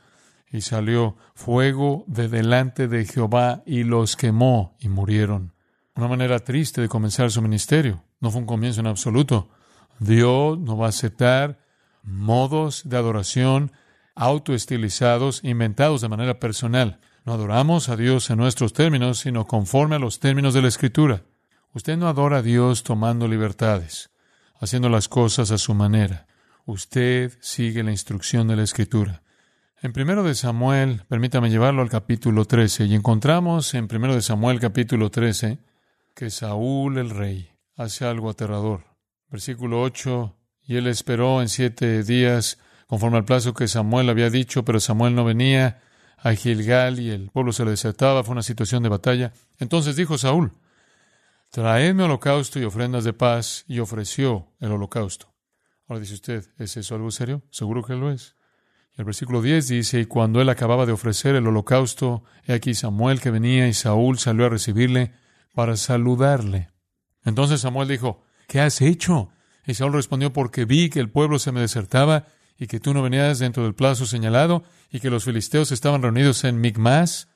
y 0.51 0.61
salió 0.61 1.15
fuego 1.35 2.05
de 2.07 2.27
delante 2.27 2.87
de 2.87 3.05
Jehová 3.05 3.61
y 3.67 3.83
los 3.83 4.15
quemó 4.15 4.75
y 4.79 4.89
murieron. 4.89 5.53
Una 5.95 6.07
manera 6.07 6.39
triste 6.39 6.81
de 6.81 6.89
comenzar 6.89 7.29
su 7.29 7.43
ministerio. 7.43 8.03
No 8.19 8.31
fue 8.31 8.41
un 8.41 8.47
comienzo 8.47 8.79
en 8.79 8.87
absoluto. 8.87 9.49
Dios 9.99 10.57
no 10.57 10.75
va 10.75 10.87
a 10.87 10.89
aceptar 10.89 11.59
modos 12.01 12.89
de 12.89 12.97
adoración 12.97 13.71
autoestilizados, 14.19 15.39
inventados 15.45 16.01
de 16.01 16.09
manera 16.09 16.39
personal. 16.39 16.99
No 17.25 17.33
adoramos 17.33 17.87
a 17.87 17.95
Dios 17.95 18.29
en 18.29 18.37
nuestros 18.37 18.73
términos, 18.73 19.19
sino 19.19 19.47
conforme 19.47 19.95
a 19.95 19.99
los 19.99 20.19
términos 20.19 20.53
de 20.53 20.61
la 20.61 20.67
Escritura. 20.67 21.23
Usted 21.73 21.95
no 21.95 22.09
adora 22.09 22.39
a 22.39 22.41
Dios 22.41 22.83
tomando 22.83 23.29
libertades, 23.29 24.11
haciendo 24.59 24.89
las 24.89 25.07
cosas 25.07 25.51
a 25.51 25.57
su 25.57 25.73
manera. 25.73 26.27
Usted 26.65 27.31
sigue 27.39 27.81
la 27.81 27.91
instrucción 27.91 28.49
de 28.49 28.57
la 28.57 28.63
Escritura. 28.63 29.23
En 29.81 29.93
primero 29.93 30.23
de 30.23 30.35
Samuel, 30.35 31.03
permítame 31.07 31.49
llevarlo 31.49 31.81
al 31.81 31.89
capítulo 31.89 32.43
13, 32.43 32.87
y 32.87 32.95
encontramos 32.95 33.73
en 33.73 33.87
primero 33.87 34.15
de 34.15 34.21
Samuel 34.21 34.59
capítulo 34.59 35.09
13 35.09 35.59
que 36.13 36.29
Saúl 36.29 36.97
el 36.97 37.09
rey 37.11 37.51
hace 37.77 38.03
algo 38.03 38.29
aterrador. 38.29 38.83
Versículo 39.29 39.81
8, 39.81 40.35
y 40.65 40.75
él 40.75 40.87
esperó 40.87 41.41
en 41.41 41.47
siete 41.47 42.03
días 42.03 42.57
conforme 42.89 43.17
al 43.17 43.25
plazo 43.25 43.53
que 43.53 43.67
Samuel 43.67 44.09
había 44.09 44.31
dicho, 44.31 44.65
pero 44.65 44.79
Samuel 44.79 45.13
no 45.13 45.23
venía 45.23 45.79
a 46.17 46.33
Gilgal 46.33 46.99
y 46.99 47.11
el 47.11 47.29
pueblo 47.29 47.53
se 47.53 47.63
le 47.63 47.69
desataba, 47.69 48.23
fue 48.23 48.31
una 48.31 48.41
situación 48.41 48.81
de 48.81 48.89
batalla. 48.89 49.31
Entonces 49.59 49.95
dijo 49.95 50.17
Saúl, 50.17 50.53
traedme 51.51 52.01
holocausto 52.01 52.59
y 52.59 52.63
ofrendas 52.63 53.03
de 53.03 53.13
paz, 53.13 53.63
y 53.67 53.77
ofreció 53.77 54.47
el 54.59 54.71
holocausto. 54.71 55.31
Ahora 55.87 55.99
dice 55.99 56.15
usted, 56.15 56.47
¿es 56.57 56.77
eso 56.77 56.95
algo 56.95 57.11
serio? 57.11 57.43
Seguro 57.51 57.83
que 57.83 57.93
lo 57.93 58.11
es. 58.11 58.35
El 58.97 59.05
versículo 59.05 59.43
10 59.43 59.67
dice, 59.67 59.99
y 59.99 60.05
cuando 60.05 60.41
él 60.41 60.49
acababa 60.49 60.87
de 60.87 60.91
ofrecer 60.91 61.35
el 61.35 61.45
holocausto, 61.45 62.23
he 62.47 62.53
aquí 62.53 62.73
Samuel 62.73 63.21
que 63.21 63.29
venía 63.29 63.67
y 63.67 63.75
Saúl 63.75 64.17
salió 64.17 64.47
a 64.47 64.49
recibirle 64.49 65.13
para 65.53 65.77
saludarle. 65.77 66.69
Entonces 67.23 67.61
Samuel 67.61 67.87
dijo, 67.87 68.23
¿qué 68.47 68.61
has 68.61 68.81
hecho? 68.81 69.29
Y 69.67 69.75
Saúl 69.75 69.93
respondió, 69.93 70.33
porque 70.33 70.65
vi 70.65 70.89
que 70.89 70.99
el 70.99 71.11
pueblo 71.11 71.37
se 71.37 71.51
me 71.51 71.61
desertaba 71.61 72.25
y 72.59 72.67
que 72.67 72.81
tú 72.81 72.93
no 72.93 73.01
venías 73.01 73.39
dentro 73.39 73.63
del 73.63 73.73
plazo 73.73 74.05
señalado 74.05 74.63
y 74.91 74.99
que 74.99 75.09
los 75.09 75.23
filisteos 75.23 75.71
estaban 75.71 76.01
reunidos 76.01 76.43
en 76.43 76.59
Migmas, 76.59 77.29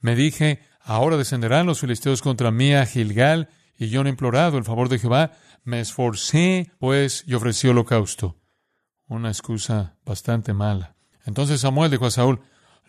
me 0.00 0.14
dije, 0.14 0.62
ahora 0.80 1.16
descenderán 1.16 1.66
los 1.66 1.80
filisteos 1.80 2.22
contra 2.22 2.52
mí 2.52 2.72
a 2.74 2.86
Gilgal, 2.86 3.48
y 3.76 3.88
yo 3.88 4.02
no 4.02 4.08
he 4.08 4.10
implorado 4.10 4.56
el 4.56 4.64
favor 4.64 4.88
de 4.88 5.00
Jehová, 5.00 5.32
me 5.64 5.80
esforcé, 5.80 6.70
pues, 6.78 7.24
y 7.26 7.34
ofrecí 7.34 7.66
holocausto. 7.68 8.36
Una 9.08 9.28
excusa 9.28 9.96
bastante 10.04 10.52
mala. 10.52 10.94
Entonces 11.26 11.60
Samuel 11.60 11.90
dijo 11.90 12.06
a 12.06 12.10
Saúl, 12.10 12.40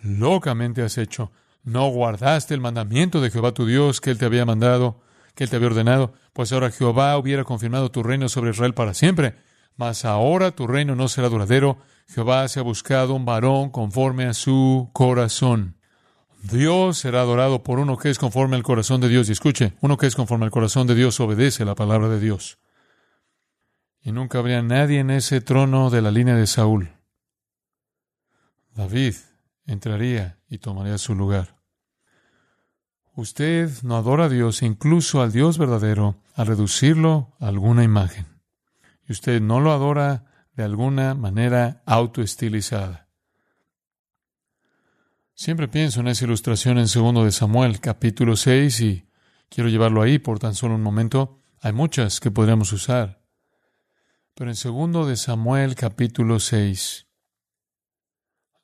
locamente 0.02 0.84
has 0.84 0.98
hecho, 0.98 1.32
no 1.64 1.90
guardaste 1.90 2.54
el 2.54 2.62
mandamiento 2.62 3.20
de 3.20 3.32
Jehová 3.32 3.54
tu 3.54 3.66
Dios 3.66 4.00
que 4.00 4.12
él 4.12 4.18
te 4.18 4.26
había 4.26 4.46
mandado, 4.46 5.02
que 5.34 5.44
él 5.46 5.50
te 5.50 5.56
había 5.56 5.70
ordenado, 5.70 6.14
pues 6.34 6.52
ahora 6.52 6.72
Jehová 6.72 7.18
hubiera 7.18 7.44
confirmado 7.44 7.90
tu 7.90 8.04
reino 8.04 8.30
sobre 8.30 8.52
Israel 8.52 8.74
para 8.74 8.94
siempre. 8.94 9.36
Mas 9.80 10.04
ahora 10.04 10.52
tu 10.52 10.68
reino 10.68 10.94
no 10.94 11.08
será 11.08 11.30
duradero. 11.30 11.78
Jehová 12.10 12.46
se 12.50 12.60
ha 12.60 12.64
buscado 12.64 13.14
un 13.14 13.24
varón 13.24 13.70
conforme 13.70 14.26
a 14.26 14.34
su 14.34 14.90
corazón. 14.92 15.78
Dios 16.44 16.98
será 16.98 17.22
adorado 17.22 17.64
por 17.64 17.80
uno 17.80 17.96
que 17.96 18.10
es 18.10 18.20
conforme 18.20 18.58
al 18.58 18.64
corazón 18.64 19.00
de 19.00 19.08
Dios. 19.08 19.30
Y 19.30 19.32
escuche, 19.32 19.78
uno 19.80 19.96
que 19.96 20.08
es 20.08 20.18
conforme 20.18 20.44
al 20.44 20.52
corazón 20.52 20.86
de 20.86 20.96
Dios 20.96 21.18
obedece 21.22 21.64
la 21.64 21.76
palabra 21.76 22.10
de 22.10 22.20
Dios. 22.20 22.60
Y 24.02 24.12
nunca 24.12 24.40
habría 24.40 24.62
nadie 24.62 25.00
en 25.00 25.12
ese 25.12 25.40
trono 25.40 25.90
de 25.90 26.02
la 26.02 26.12
línea 26.12 26.36
de 26.36 26.48
Saúl. 26.48 26.92
David 28.76 29.16
entraría 29.66 30.40
y 30.50 30.58
tomaría 30.58 30.98
su 30.98 31.16
lugar. 31.16 31.56
Usted 33.16 33.72
no 33.84 33.96
adora 33.96 34.26
a 34.26 34.30
Dios, 34.30 34.62
incluso 34.62 35.22
al 35.22 35.32
Dios 35.32 35.58
verdadero, 35.58 36.18
al 36.36 36.48
reducirlo 36.48 37.32
a 37.40 37.48
alguna 37.48 37.86
imagen 37.86 38.39
y 39.10 39.12
usted 39.12 39.42
no 39.42 39.60
lo 39.60 39.72
adora 39.72 40.26
de 40.54 40.64
alguna 40.64 41.16
manera 41.16 41.82
autoestilizada. 41.88 43.10
Siempre 45.34 45.68
pienso 45.68 46.02
en 46.02 46.10
esa 46.10 46.26
ilustración 46.26 46.78
en 46.78 46.88
segundo 46.88 47.26
de 47.26 47.32
Samuel, 47.32 47.80
capítulo 47.80 48.36
6, 48.36 48.82
y 48.82 49.10
quiero 49.50 49.70
llevarlo 49.70 50.04
ahí 50.04 50.20
por 50.20 50.38
tan 50.38 50.54
solo 50.54 50.76
un 50.76 50.84
momento. 50.84 51.40
Hay 51.60 51.74
muchas 51.74 52.20
que 52.20 52.30
podríamos 52.30 52.72
usar. 52.72 53.24
Pero 54.36 54.52
en 54.52 54.56
segundo 54.56 55.08
de 55.08 55.18
Samuel, 55.18 55.74
capítulo 55.76 56.40
6, 56.40 57.08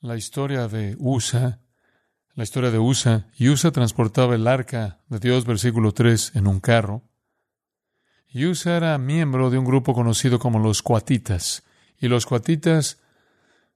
la 0.01 0.15
historia 0.15 0.67
de 0.67 0.95
Usa, 0.99 1.61
la 2.35 2.43
historia 2.43 2.69
de 2.69 2.77
Usa, 2.77 3.29
y 3.35 3.49
Usa 3.49 3.71
transportaba 3.71 4.35
el 4.35 4.47
arca 4.47 5.01
de 5.07 5.19
Dios, 5.19 5.45
versículo 5.45 5.91
3, 5.91 6.33
en 6.35 6.45
un 6.45 6.59
carro. 6.59 7.03
Usa 8.43 8.75
era 8.75 8.97
miembro 8.97 9.49
de 9.49 9.57
un 9.57 9.63
grupo 9.63 9.93
conocido 9.93 10.39
como 10.39 10.59
los 10.59 10.81
cuatitas, 10.81 11.63
y 11.97 12.09
los 12.09 12.25
cuatitas 12.25 12.99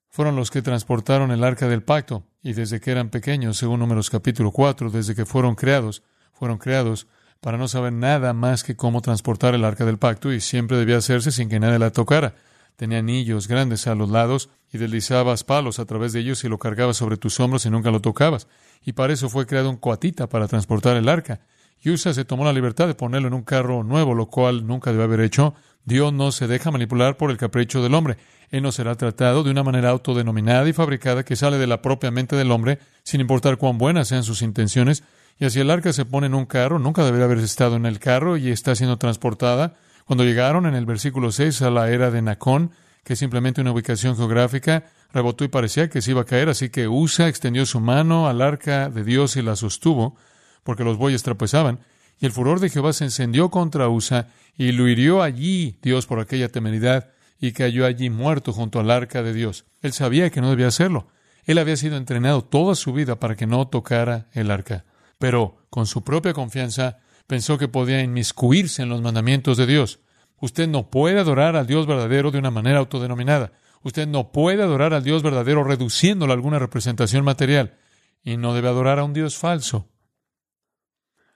fueron 0.09 0.35
los 0.35 0.51
que 0.51 0.61
transportaron 0.61 1.31
el 1.31 1.45
arca 1.45 1.69
del 1.69 1.81
pacto, 1.81 2.25
y 2.43 2.51
desde 2.51 2.81
que 2.81 2.91
eran 2.91 3.09
pequeños, 3.09 3.55
según 3.55 3.79
Números 3.79 4.09
capítulo 4.09 4.51
4, 4.51 4.89
desde 4.89 5.15
que 5.15 5.25
fueron 5.25 5.55
creados, 5.55 6.03
fueron 6.33 6.57
creados 6.57 7.07
para 7.39 7.57
no 7.57 7.69
saber 7.69 7.93
nada 7.93 8.33
más 8.33 8.65
que 8.65 8.75
cómo 8.75 9.01
transportar 9.01 9.55
el 9.55 9.63
arca 9.63 9.85
del 9.85 9.97
pacto, 9.97 10.33
y 10.33 10.41
siempre 10.41 10.75
debía 10.75 10.97
hacerse 10.97 11.31
sin 11.31 11.47
que 11.47 11.61
nadie 11.61 11.79
la 11.79 11.91
tocara. 11.91 12.35
Tenía 12.75 12.99
anillos 12.99 13.47
grandes 13.47 13.87
a 13.87 13.95
los 13.95 14.09
lados, 14.09 14.49
y 14.73 14.77
deslizabas 14.77 15.45
palos 15.45 15.79
a 15.79 15.85
través 15.85 16.11
de 16.11 16.19
ellos 16.19 16.43
y 16.43 16.49
lo 16.49 16.57
cargabas 16.57 16.97
sobre 16.97 17.15
tus 17.15 17.39
hombros 17.39 17.65
y 17.65 17.69
nunca 17.69 17.91
lo 17.91 18.01
tocabas. 18.01 18.47
Y 18.83 18.91
para 18.91 19.13
eso 19.13 19.29
fue 19.29 19.47
creado 19.47 19.69
un 19.69 19.77
cuatita 19.77 20.27
para 20.27 20.49
transportar 20.49 20.97
el 20.97 21.07
arca. 21.07 21.39
Y 21.81 21.91
Usa 21.91 22.13
se 22.13 22.25
tomó 22.25 22.43
la 22.43 22.53
libertad 22.53 22.87
de 22.87 22.95
ponerlo 22.95 23.27
en 23.27 23.33
un 23.33 23.43
carro 23.43 23.83
nuevo, 23.83 24.13
lo 24.13 24.27
cual 24.27 24.67
nunca 24.67 24.91
debe 24.91 25.03
haber 25.03 25.21
hecho. 25.21 25.53
Dios 25.85 26.11
no 26.11 26.31
se 26.31 26.47
deja 26.47 26.71
manipular 26.71 27.15
por 27.17 27.31
el 27.31 27.37
capricho 27.37 27.81
del 27.81 27.95
hombre. 27.95 28.17
Él 28.51 28.63
no 28.63 28.71
será 28.71 28.95
tratado 28.95 29.43
de 29.43 29.51
una 29.51 29.63
manera 29.63 29.89
autodenominada 29.89 30.67
y 30.67 30.73
fabricada 30.73 31.23
que 31.23 31.35
sale 31.35 31.57
de 31.57 31.67
la 31.67 31.81
propia 31.81 32.11
mente 32.11 32.35
del 32.35 32.51
hombre, 32.51 32.79
sin 33.03 33.21
importar 33.21 33.57
cuán 33.57 33.77
buenas 33.77 34.07
sean 34.07 34.23
sus 34.23 34.41
intenciones. 34.41 35.03
Y 35.39 35.45
así 35.45 35.59
el 35.61 35.71
arca 35.71 35.93
se 35.93 36.05
pone 36.05 36.27
en 36.27 36.33
un 36.33 36.45
carro, 36.45 36.79
nunca 36.79 37.05
debería 37.05 37.25
haber 37.25 37.37
estado 37.37 37.77
en 37.77 37.85
el 37.85 37.99
carro 37.99 38.35
y 38.35 38.49
está 38.49 38.75
siendo 38.75 38.97
transportada. 38.97 39.75
Cuando 40.05 40.25
llegaron 40.25 40.65
en 40.65 40.75
el 40.75 40.85
versículo 40.85 41.31
6 41.31 41.61
a 41.61 41.69
la 41.69 41.89
era 41.89 42.11
de 42.11 42.21
Nacón, 42.21 42.71
que 43.03 43.13
es 43.13 43.19
simplemente 43.19 43.61
una 43.61 43.71
ubicación 43.71 44.17
geográfica, 44.17 44.83
rebotó 45.13 45.45
y 45.45 45.47
parecía 45.47 45.89
que 45.89 46.01
se 46.01 46.11
iba 46.11 46.21
a 46.21 46.25
caer, 46.25 46.49
así 46.49 46.69
que 46.69 46.87
Usa 46.87 47.29
extendió 47.29 47.65
su 47.65 47.79
mano 47.79 48.27
al 48.27 48.41
arca 48.41 48.89
de 48.89 49.03
Dios 49.03 49.37
y 49.37 49.41
la 49.41 49.55
sostuvo 49.55 50.17
porque 50.63 50.83
los 50.83 50.97
bueyes 50.97 51.23
trapezaban. 51.23 51.79
Y 52.19 52.25
el 52.25 52.31
furor 52.31 52.59
de 52.59 52.69
Jehová 52.69 52.93
se 52.93 53.05
encendió 53.05 53.49
contra 53.49 53.89
Usa, 53.89 54.27
y 54.57 54.71
lo 54.71 54.87
hirió 54.87 55.21
allí 55.21 55.77
Dios 55.81 56.05
por 56.05 56.19
aquella 56.19 56.49
temeridad, 56.49 57.11
y 57.39 57.53
cayó 57.53 57.85
allí 57.85 58.09
muerto 58.09 58.51
junto 58.51 58.79
al 58.79 58.91
arca 58.91 59.23
de 59.23 59.33
Dios. 59.33 59.65
Él 59.81 59.93
sabía 59.93 60.29
que 60.29 60.41
no 60.41 60.49
debía 60.49 60.67
hacerlo. 60.67 61.07
Él 61.45 61.57
había 61.57 61.77
sido 61.77 61.97
entrenado 61.97 62.43
toda 62.43 62.75
su 62.75 62.93
vida 62.93 63.19
para 63.19 63.35
que 63.35 63.47
no 63.47 63.67
tocara 63.67 64.27
el 64.33 64.51
arca. 64.51 64.85
Pero, 65.17 65.65
con 65.69 65.85
su 65.85 66.03
propia 66.03 66.33
confianza, 66.33 66.99
pensó 67.27 67.57
que 67.57 67.67
podía 67.67 68.01
inmiscuirse 68.01 68.83
en 68.83 68.89
los 68.89 69.01
mandamientos 69.01 69.57
de 69.57 69.65
Dios. 69.65 69.99
Usted 70.41 70.67
no 70.67 70.89
puede 70.89 71.19
adorar 71.19 71.55
al 71.55 71.67
Dios 71.67 71.85
verdadero 71.85 72.31
de 72.31 72.39
una 72.39 72.51
manera 72.51 72.79
autodenominada. 72.79 73.51
Usted 73.81 74.07
no 74.07 74.31
puede 74.31 74.63
adorar 74.63 74.93
al 74.93 75.03
Dios 75.03 75.23
verdadero 75.23 75.63
reduciéndolo 75.63 76.33
a 76.33 76.35
alguna 76.35 76.59
representación 76.59 77.23
material. 77.23 77.77
Y 78.23 78.37
no 78.37 78.53
debe 78.53 78.67
adorar 78.67 78.99
a 78.99 79.03
un 79.03 79.13
Dios 79.13 79.37
falso. 79.37 79.87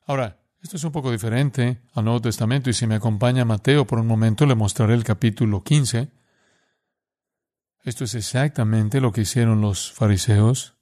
Ahora, 0.06 0.38
esto 0.62 0.76
es 0.76 0.84
un 0.84 0.92
poco 0.92 1.12
diferente 1.12 1.82
al 1.94 2.06
Nuevo 2.06 2.22
Testamento 2.22 2.70
y 2.70 2.74
si 2.74 2.88
me 2.88 2.96
acompaña 2.96 3.46
Mateo 3.46 3.86
por 3.88 4.00
un 4.00 4.08
momento 4.08 4.46
le 4.46 4.56
mostraré 4.56 4.94
el 4.96 5.04
capítulo 5.04 5.64
15. 5.64 6.10
Esto 7.84 8.04
es 8.04 8.16
exactamente 8.16 9.00
lo 9.00 9.12
que 9.12 9.22
hicieron 9.22 9.62
los 9.62 9.92
fariseos. 9.94 10.76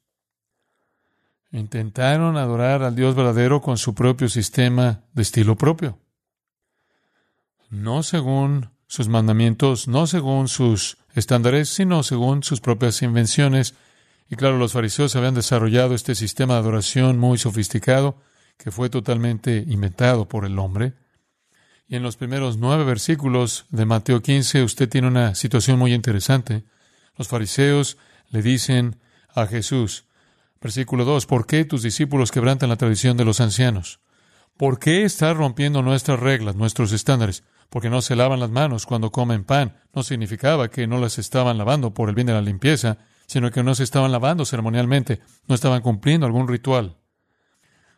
Intentaron 1.52 2.36
adorar 2.36 2.82
al 2.82 2.96
Dios 2.96 3.14
verdadero 3.14 3.60
con 3.60 3.78
su 3.78 3.94
propio 3.94 4.28
sistema 4.28 5.04
de 5.12 5.22
estilo 5.22 5.56
propio. 5.56 5.98
No 7.70 8.02
según 8.02 8.70
sus 8.86 9.08
mandamientos, 9.08 9.86
no 9.86 10.06
según 10.06 10.48
sus 10.48 10.98
estándares, 11.14 11.68
sino 11.68 12.02
según 12.02 12.42
sus 12.42 12.60
propias 12.60 13.02
invenciones. 13.02 13.74
Y 14.28 14.36
claro, 14.36 14.58
los 14.58 14.72
fariseos 14.72 15.14
habían 15.14 15.34
desarrollado 15.34 15.94
este 15.94 16.14
sistema 16.14 16.54
de 16.54 16.60
adoración 16.60 17.18
muy 17.18 17.38
sofisticado 17.38 18.16
que 18.56 18.70
fue 18.70 18.90
totalmente 18.90 19.64
inventado 19.66 20.28
por 20.28 20.44
el 20.44 20.58
hombre. 20.58 20.94
Y 21.86 21.96
en 21.96 22.02
los 22.02 22.16
primeros 22.16 22.56
nueve 22.56 22.84
versículos 22.84 23.66
de 23.70 23.84
Mateo 23.84 24.22
15 24.22 24.62
usted 24.62 24.88
tiene 24.88 25.08
una 25.08 25.34
situación 25.34 25.78
muy 25.78 25.92
interesante. 25.92 26.64
Los 27.16 27.28
fariseos 27.28 27.98
le 28.30 28.42
dicen 28.42 29.00
a 29.34 29.46
Jesús, 29.46 30.06
versículo 30.60 31.04
2, 31.04 31.26
¿por 31.26 31.46
qué 31.46 31.64
tus 31.64 31.82
discípulos 31.82 32.30
quebrantan 32.30 32.68
la 32.68 32.76
tradición 32.76 33.16
de 33.16 33.24
los 33.24 33.40
ancianos? 33.40 34.00
¿Por 34.56 34.78
qué 34.78 35.04
estás 35.04 35.36
rompiendo 35.36 35.82
nuestras 35.82 36.20
reglas, 36.20 36.54
nuestros 36.54 36.92
estándares? 36.92 37.44
Porque 37.68 37.90
no 37.90 38.02
se 38.02 38.16
lavan 38.16 38.40
las 38.40 38.50
manos 38.50 38.86
cuando 38.86 39.10
comen 39.10 39.44
pan. 39.44 39.76
No 39.94 40.02
significaba 40.02 40.68
que 40.68 40.86
no 40.86 40.98
las 40.98 41.18
estaban 41.18 41.58
lavando 41.58 41.94
por 41.94 42.08
el 42.08 42.14
bien 42.14 42.26
de 42.26 42.34
la 42.34 42.42
limpieza, 42.42 42.98
sino 43.26 43.50
que 43.50 43.62
no 43.62 43.74
se 43.74 43.82
estaban 43.82 44.12
lavando 44.12 44.44
ceremonialmente, 44.44 45.20
no 45.48 45.54
estaban 45.54 45.80
cumpliendo 45.80 46.26
algún 46.26 46.48
ritual. 46.48 46.98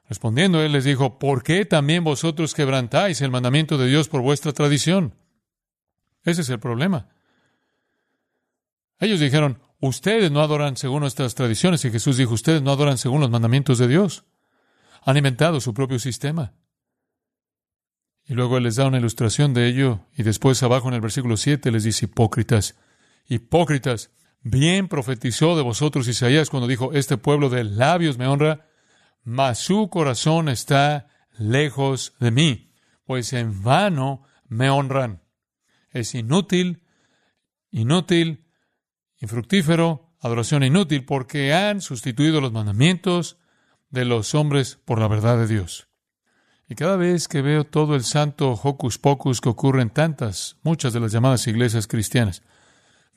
Respondiendo 0.09 0.63
él 0.63 0.73
les 0.73 0.85
dijo, 0.85 1.19
¿por 1.19 1.43
qué 1.43 1.65
también 1.65 2.05
vosotros 2.05 2.55
quebrantáis 2.55 3.21
el 3.23 3.31
mandamiento 3.31 3.79
de 3.79 3.89
Dios 3.89 4.09
por 4.09 4.21
vuestra 4.21 4.53
tradición? 4.53 5.15
Ese 6.25 6.43
es 6.43 6.49
el 6.51 6.59
problema. 6.59 7.09
Ellos 8.99 9.21
dijeron, 9.21 9.61
ustedes 9.81 10.31
no 10.31 10.41
adoran 10.41 10.77
según 10.77 11.01
nuestras 11.01 11.35
tradiciones 11.35 11.85
y 11.85 11.91
Jesús 11.91 12.17
dijo, 12.17 12.35
ustedes 12.35 12.63
no 12.63 12.71
adoran 12.71 12.99
según 12.99 13.21
los 13.21 13.31
mandamientos 13.31 13.79
de 13.79 13.89
Dios. 13.89 14.25
Han 15.03 15.17
inventado 15.17 15.61
su 15.61 15.75
propio 15.75 15.99
sistema. 15.99 16.53
Y 18.27 18.35
luego 18.35 18.57
Él 18.57 18.65
les 18.65 18.77
da 18.77 18.87
una 18.87 18.99
ilustración 18.99 19.53
de 19.53 19.69
ello 19.69 20.01
y 20.17 20.23
después 20.23 20.63
abajo 20.63 20.89
en 20.89 20.95
el 20.95 21.01
versículo 21.03 21.37
7 21.37 21.71
les 21.71 21.85
dice, 21.85 22.07
hipócritas, 22.07 22.77
hipócritas, 23.27 24.11
bien 24.43 24.89
profetizó 24.89 25.57
de 25.57 25.63
vosotros 25.63 26.09
Isaías 26.09 26.49
cuando 26.49 26.67
dijo, 26.67 26.93
este 26.95 27.19
pueblo 27.19 27.51
de 27.51 27.65
labios 27.65 28.17
me 28.17 28.27
honra, 28.27 28.64
mas 29.25 29.59
su 29.59 29.89
corazón 29.89 30.49
está 30.49 31.09
lejos 31.39 32.15
de 32.21 32.31
mí, 32.31 32.73
pues 33.05 33.33
en 33.33 33.63
vano 33.63 34.23
me 34.47 34.71
honran. 34.71 35.23
Es 35.91 36.15
inútil, 36.15 36.83
inútil, 37.71 38.47
infructífero, 39.19 40.15
adoración 40.21 40.63
inútil, 40.63 41.05
porque 41.05 41.53
han 41.55 41.81
sustituido 41.81 42.41
los 42.41 42.53
mandamientos 42.53 43.39
de 43.91 44.05
los 44.05 44.35
hombres 44.35 44.79
por 44.85 44.99
la 44.99 45.09
verdad 45.09 45.39
de 45.39 45.47
Dios. 45.47 45.89
Y 46.69 46.75
cada 46.75 46.97
vez 46.97 47.29
que 47.29 47.43
veo 47.43 47.65
todo 47.65 47.95
el 47.95 48.05
santo 48.05 48.53
hocus 48.53 48.99
pocus 48.99 49.41
que 49.41 49.51
ocurre 49.51 49.83
en 49.83 49.91
tantas, 49.91 50.57
muchas 50.63 50.93
de 50.93 51.01
las 51.01 51.13
llamadas 51.13 51.47
iglesias 51.47 51.87
cristianas, 51.87 52.43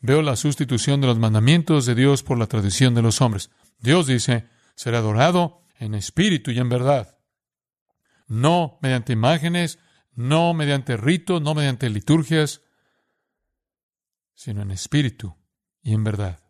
veo 0.01 0.21
la 0.21 0.35
sustitución 0.35 1.01
de 1.01 1.07
los 1.07 1.17
mandamientos 1.17 1.85
de 1.85 1.95
Dios 1.95 2.23
por 2.23 2.37
la 2.37 2.47
tradición 2.47 2.93
de 2.93 3.01
los 3.01 3.21
hombres. 3.21 3.49
Dios 3.79 4.07
dice, 4.07 4.47
será 4.75 4.99
adorado 4.99 5.66
en 5.79 5.93
espíritu 5.95 6.51
y 6.51 6.59
en 6.59 6.69
verdad. 6.69 7.19
No 8.27 8.79
mediante 8.81 9.13
imágenes, 9.13 9.79
no 10.13 10.53
mediante 10.53 10.97
ritos, 10.97 11.41
no 11.41 11.53
mediante 11.53 11.89
liturgias, 11.89 12.61
sino 14.33 14.61
en 14.61 14.71
espíritu 14.71 15.35
y 15.81 15.93
en 15.93 16.03
verdad. 16.03 16.43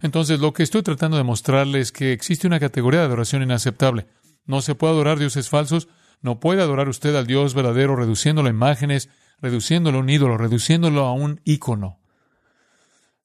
Entonces, 0.00 0.40
lo 0.40 0.52
que 0.52 0.62
estoy 0.62 0.82
tratando 0.82 1.16
de 1.16 1.24
mostrarles 1.24 1.88
es 1.88 1.92
que 1.92 2.12
existe 2.12 2.46
una 2.46 2.60
categoría 2.60 3.00
de 3.00 3.06
adoración 3.06 3.42
inaceptable. 3.42 4.06
No 4.44 4.60
se 4.60 4.74
puede 4.74 4.92
adorar 4.92 5.18
dioses 5.18 5.48
falsos, 5.48 5.88
no 6.20 6.38
puede 6.38 6.62
adorar 6.62 6.88
usted 6.88 7.14
al 7.16 7.26
Dios 7.26 7.54
verdadero 7.54 7.96
reduciéndolo 7.96 8.48
a 8.48 8.50
imágenes, 8.50 9.08
reduciéndolo 9.40 9.98
a 9.98 10.00
un 10.00 10.10
ídolo, 10.10 10.36
reduciéndolo 10.38 11.04
a 11.04 11.12
un 11.12 11.40
ícono. 11.44 12.00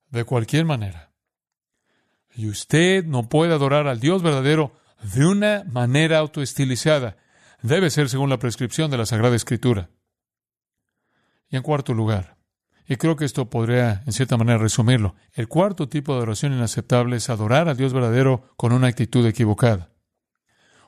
De 0.09 0.23
cualquier 0.23 0.65
manera. 0.65 1.10
Y 2.33 2.47
usted 2.47 3.05
no 3.05 3.29
puede 3.29 3.53
adorar 3.53 3.87
al 3.87 3.99
Dios 3.99 4.23
verdadero 4.23 4.73
de 5.01 5.25
una 5.25 5.63
manera 5.69 6.19
autoestilizada. 6.19 7.17
Debe 7.61 7.89
ser 7.89 8.09
según 8.09 8.29
la 8.29 8.39
prescripción 8.39 8.89
de 8.89 8.97
la 8.97 9.05
Sagrada 9.05 9.35
Escritura. 9.35 9.89
Y 11.49 11.57
en 11.57 11.63
cuarto 11.63 11.93
lugar, 11.93 12.37
y 12.87 12.95
creo 12.95 13.15
que 13.15 13.25
esto 13.25 13.49
podría 13.49 14.03
en 14.05 14.13
cierta 14.13 14.37
manera 14.37 14.57
resumirlo, 14.57 15.15
el 15.33 15.47
cuarto 15.47 15.89
tipo 15.89 16.13
de 16.13 16.19
adoración 16.19 16.53
inaceptable 16.53 17.17
es 17.17 17.29
adorar 17.29 17.69
al 17.69 17.77
Dios 17.77 17.93
verdadero 17.93 18.53
con 18.57 18.73
una 18.73 18.87
actitud 18.87 19.25
equivocada. 19.25 19.91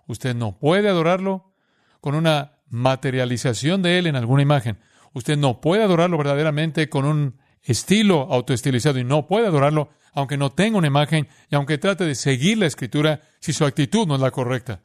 Usted 0.08 0.36
no 0.36 0.58
puede 0.58 0.90
adorarlo 0.90 1.54
con 2.02 2.16
una 2.16 2.60
materialización 2.68 3.82
de 3.82 4.00
Él 4.00 4.08
en 4.08 4.16
alguna 4.16 4.42
imagen. 4.42 4.80
Usted 5.14 5.38
no 5.38 5.62
puede 5.62 5.84
adorarlo 5.84 6.18
verdaderamente 6.18 6.90
con 6.90 7.06
un 7.06 7.40
estilo 7.62 8.28
autoestilizado 8.32 9.00
y 9.00 9.04
no 9.04 9.28
puede 9.28 9.48
adorarlo 9.48 9.92
aunque 10.14 10.38
no 10.38 10.52
tenga 10.52 10.78
una 10.78 10.88
imagen 10.88 11.28
y 11.50 11.56
aunque 11.56 11.78
trate 11.78 12.06
de 12.06 12.16
seguir 12.16 12.58
la 12.58 12.68
escritura 12.68 13.22
si 13.40 13.54
su 13.54 13.66
actitud 13.66 14.08
no 14.08 14.16
es 14.16 14.22
la 14.22 14.32
correcta, 14.32 14.82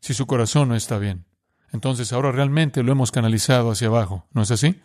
si 0.00 0.14
su 0.14 0.26
corazón 0.26 0.68
no 0.68 0.74
está 0.74 0.98
bien. 0.98 1.26
Entonces 1.72 2.12
ahora 2.12 2.32
realmente 2.32 2.82
lo 2.82 2.92
hemos 2.92 3.10
canalizado 3.10 3.70
hacia 3.70 3.88
abajo, 3.88 4.26
¿no 4.32 4.42
es 4.42 4.50
así? 4.50 4.80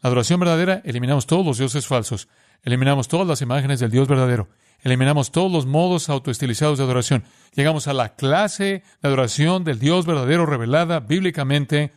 La 0.00 0.08
adoración 0.08 0.40
verdadera, 0.40 0.82
eliminamos 0.84 1.26
todos 1.26 1.46
los 1.46 1.58
dioses 1.58 1.86
falsos, 1.86 2.28
eliminamos 2.62 3.08
todas 3.08 3.26
las 3.26 3.40
imágenes 3.40 3.80
del 3.80 3.90
Dios 3.90 4.08
verdadero, 4.08 4.48
eliminamos 4.80 5.30
todos 5.30 5.50
los 5.50 5.66
modos 5.66 6.08
autoestilizados 6.08 6.78
de 6.78 6.84
adoración, 6.84 7.24
llegamos 7.54 7.86
a 7.88 7.94
la 7.94 8.14
clase 8.16 8.82
de 9.00 9.08
adoración 9.08 9.64
del 9.64 9.78
Dios 9.78 10.06
verdadero 10.06 10.44
revelada 10.44 11.00
bíblicamente, 11.00 11.92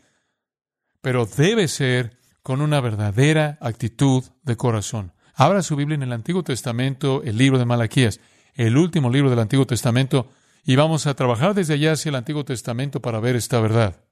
pero 1.01 1.25
debe 1.25 1.67
ser 1.67 2.17
con 2.43 2.61
una 2.61 2.79
verdadera 2.79 3.57
actitud 3.59 4.23
de 4.43 4.55
corazón. 4.55 5.13
Abra 5.39 5.61
su 5.61 5.75
Biblia 5.75 5.93
en 5.93 6.01
el 6.01 6.13
Antiguo 6.13 6.41
Testamento, 6.41 7.21
el 7.21 7.37
libro 7.37 7.59
de 7.59 7.65
Malaquías, 7.65 8.19
el 8.55 8.75
último 8.75 9.11
libro 9.11 9.29
del 9.29 9.37
Antiguo 9.37 9.67
Testamento, 9.67 10.31
y 10.63 10.75
vamos 10.75 11.05
a 11.05 11.13
trabajar 11.13 11.53
desde 11.53 11.75
allá 11.75 11.91
hacia 11.91 12.09
el 12.09 12.15
Antiguo 12.15 12.43
Testamento 12.43 13.03
para 13.03 13.19
ver 13.19 13.35
esta 13.35 13.59
verdad. 13.59 14.03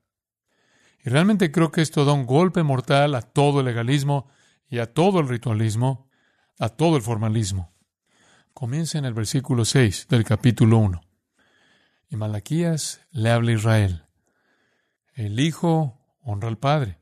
Y 1.03 1.09
realmente 1.09 1.51
creo 1.51 1.71
que 1.71 1.81
esto 1.81 2.05
da 2.05 2.13
un 2.13 2.27
golpe 2.27 2.61
mortal 2.61 3.15
a 3.15 3.23
todo 3.23 3.61
el 3.61 3.65
legalismo 3.65 4.27
y 4.69 4.77
a 4.77 4.93
todo 4.93 5.19
el 5.19 5.27
ritualismo, 5.27 6.11
a 6.59 6.69
todo 6.69 6.95
el 6.95 7.01
formalismo. 7.01 7.73
Comienza 8.53 8.99
en 8.99 9.05
el 9.05 9.15
versículo 9.15 9.65
6 9.65 10.05
del 10.07 10.25
capítulo 10.25 10.77
1. 10.77 11.01
Y 12.07 12.17
Malaquías 12.17 13.01
le 13.09 13.31
habla 13.31 13.49
a 13.49 13.55
Israel. 13.55 14.05
El 15.15 15.39
Hijo 15.39 15.97
honra 16.21 16.49
al 16.49 16.59
Padre 16.59 16.99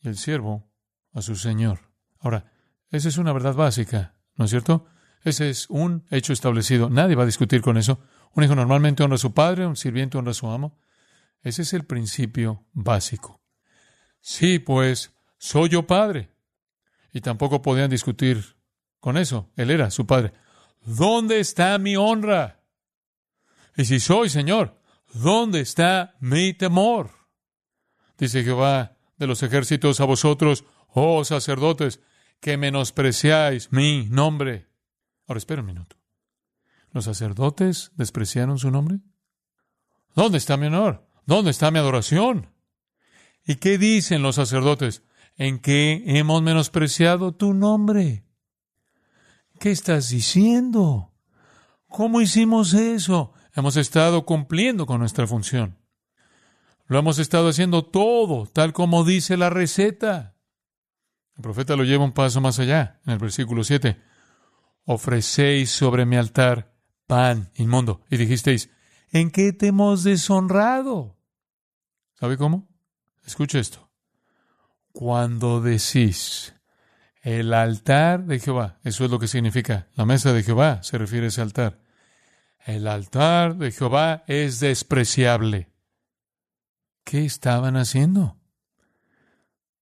y 0.00 0.06
el 0.06 0.16
siervo 0.16 0.70
a 1.12 1.22
su 1.22 1.34
Señor. 1.34 1.80
Ahora, 2.20 2.51
esa 2.92 3.08
es 3.08 3.16
una 3.16 3.32
verdad 3.32 3.54
básica, 3.54 4.14
¿no 4.36 4.44
es 4.44 4.50
cierto? 4.50 4.86
Ese 5.24 5.50
es 5.50 5.68
un 5.70 6.04
hecho 6.10 6.32
establecido. 6.32 6.90
Nadie 6.90 7.16
va 7.16 7.22
a 7.22 7.26
discutir 7.26 7.62
con 7.62 7.78
eso. 7.78 8.00
Un 8.34 8.44
hijo 8.44 8.54
normalmente 8.54 9.02
honra 9.02 9.14
a 9.14 9.18
su 9.18 9.32
padre, 9.32 9.66
un 9.66 9.76
sirviente 9.76 10.18
honra 10.18 10.32
a 10.32 10.34
su 10.34 10.48
amo. 10.48 10.78
Ese 11.42 11.62
es 11.62 11.72
el 11.72 11.84
principio 11.84 12.66
básico. 12.72 13.40
Sí, 14.20 14.58
pues, 14.58 15.12
soy 15.38 15.70
yo 15.70 15.86
padre. 15.86 16.30
Y 17.12 17.20
tampoco 17.20 17.62
podían 17.62 17.90
discutir 17.90 18.56
con 19.00 19.16
eso. 19.16 19.50
Él 19.56 19.70
era 19.70 19.90
su 19.90 20.06
padre. 20.06 20.32
¿Dónde 20.84 21.40
está 21.40 21.78
mi 21.78 21.96
honra? 21.96 22.60
Y 23.76 23.84
si 23.84 24.00
soy 24.00 24.28
Señor, 24.28 24.80
¿dónde 25.14 25.60
está 25.60 26.16
mi 26.20 26.52
temor? 26.52 27.10
Dice 28.18 28.44
Jehová 28.44 28.96
de 29.16 29.26
los 29.26 29.42
ejércitos 29.42 30.00
a 30.00 30.04
vosotros, 30.04 30.64
oh 30.88 31.24
sacerdotes, 31.24 32.00
que 32.42 32.56
menospreciáis 32.56 33.70
mi 33.70 34.08
nombre. 34.10 34.66
Ahora 35.28 35.38
espera 35.38 35.62
un 35.62 35.68
minuto. 35.68 35.96
¿Los 36.90 37.04
sacerdotes 37.04 37.92
despreciaron 37.94 38.58
su 38.58 38.72
nombre? 38.72 38.98
¿Dónde 40.16 40.38
está 40.38 40.56
mi 40.56 40.66
honor? 40.66 41.06
¿Dónde 41.24 41.52
está 41.52 41.70
mi 41.70 41.78
adoración? 41.78 42.52
¿Y 43.46 43.54
qué 43.54 43.78
dicen 43.78 44.22
los 44.22 44.34
sacerdotes? 44.34 45.04
¿En 45.36 45.60
qué 45.60 46.02
hemos 46.04 46.42
menospreciado 46.42 47.32
tu 47.32 47.54
nombre? 47.54 48.26
¿Qué 49.60 49.70
estás 49.70 50.08
diciendo? 50.08 51.12
¿Cómo 51.86 52.20
hicimos 52.20 52.74
eso? 52.74 53.32
Hemos 53.54 53.76
estado 53.76 54.26
cumpliendo 54.26 54.84
con 54.84 54.98
nuestra 54.98 55.28
función. 55.28 55.78
Lo 56.88 56.98
hemos 56.98 57.20
estado 57.20 57.50
haciendo 57.50 57.84
todo, 57.84 58.46
tal 58.46 58.72
como 58.72 59.04
dice 59.04 59.36
la 59.36 59.48
receta. 59.48 60.31
El 61.42 61.50
profeta 61.50 61.74
lo 61.74 61.82
lleva 61.82 62.04
un 62.04 62.12
paso 62.12 62.40
más 62.40 62.60
allá, 62.60 63.00
en 63.04 63.14
el 63.14 63.18
versículo 63.18 63.64
7. 63.64 64.00
Ofrecéis 64.84 65.72
sobre 65.72 66.06
mi 66.06 66.14
altar 66.14 66.72
pan 67.08 67.50
inmundo. 67.56 68.00
Y 68.08 68.16
dijisteis, 68.16 68.70
¿En 69.10 69.32
qué 69.32 69.52
te 69.52 69.66
hemos 69.66 70.04
deshonrado? 70.04 71.18
¿Sabe 72.14 72.36
cómo? 72.36 72.68
Escuche 73.26 73.58
esto. 73.58 73.90
Cuando 74.92 75.60
decís 75.60 76.54
el 77.22 77.52
altar 77.54 78.24
de 78.24 78.38
Jehová, 78.38 78.78
eso 78.84 79.04
es 79.04 79.10
lo 79.10 79.18
que 79.18 79.26
significa. 79.26 79.88
La 79.96 80.06
mesa 80.06 80.32
de 80.32 80.44
Jehová 80.44 80.84
se 80.84 80.96
refiere 80.96 81.26
a 81.26 81.30
ese 81.30 81.40
altar. 81.40 81.80
El 82.64 82.86
altar 82.86 83.56
de 83.56 83.72
Jehová 83.72 84.22
es 84.28 84.60
despreciable. 84.60 85.72
¿Qué 87.02 87.24
estaban 87.24 87.76
haciendo? 87.76 88.38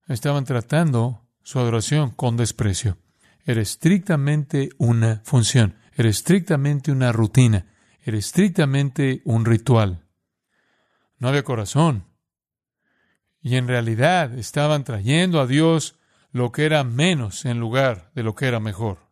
Estaban 0.08 0.46
tratando 0.46 1.26
su 1.42 1.58
adoración 1.58 2.10
con 2.10 2.36
desprecio. 2.36 2.98
Era 3.44 3.60
estrictamente 3.60 4.70
una 4.78 5.22
función, 5.24 5.76
era 5.94 6.08
estrictamente 6.08 6.92
una 6.92 7.12
rutina, 7.12 7.66
era 8.02 8.16
estrictamente 8.16 9.22
un 9.24 9.44
ritual. 9.44 10.06
No 11.18 11.28
había 11.28 11.42
corazón. 11.42 12.04
Y 13.42 13.56
en 13.56 13.68
realidad 13.68 14.38
estaban 14.38 14.84
trayendo 14.84 15.40
a 15.40 15.46
Dios 15.46 15.98
lo 16.32 16.52
que 16.52 16.64
era 16.64 16.84
menos 16.84 17.44
en 17.44 17.58
lugar 17.58 18.10
de 18.14 18.22
lo 18.22 18.34
que 18.34 18.46
era 18.46 18.60
mejor. 18.60 19.10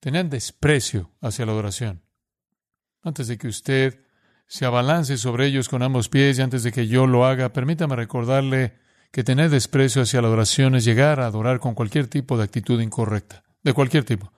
Tenían 0.00 0.30
desprecio 0.30 1.12
hacia 1.20 1.46
la 1.46 1.52
adoración. 1.52 2.02
Antes 3.02 3.28
de 3.28 3.38
que 3.38 3.48
usted 3.48 4.04
se 4.46 4.66
abalance 4.66 5.16
sobre 5.16 5.46
ellos 5.46 5.68
con 5.68 5.82
ambos 5.82 6.08
pies 6.08 6.38
y 6.38 6.42
antes 6.42 6.62
de 6.62 6.72
que 6.72 6.86
yo 6.86 7.06
lo 7.06 7.24
haga, 7.24 7.52
permítame 7.52 7.96
recordarle 7.96 8.78
que 9.12 9.22
tener 9.22 9.50
desprecio 9.50 10.02
hacia 10.02 10.22
la 10.22 10.28
adoración 10.28 10.74
es 10.74 10.84
llegar 10.86 11.20
a 11.20 11.26
adorar 11.26 11.60
con 11.60 11.74
cualquier 11.74 12.08
tipo 12.08 12.38
de 12.38 12.44
actitud 12.44 12.80
incorrecta, 12.80 13.44
de 13.62 13.74
cualquier 13.74 14.04
tipo. 14.04 14.32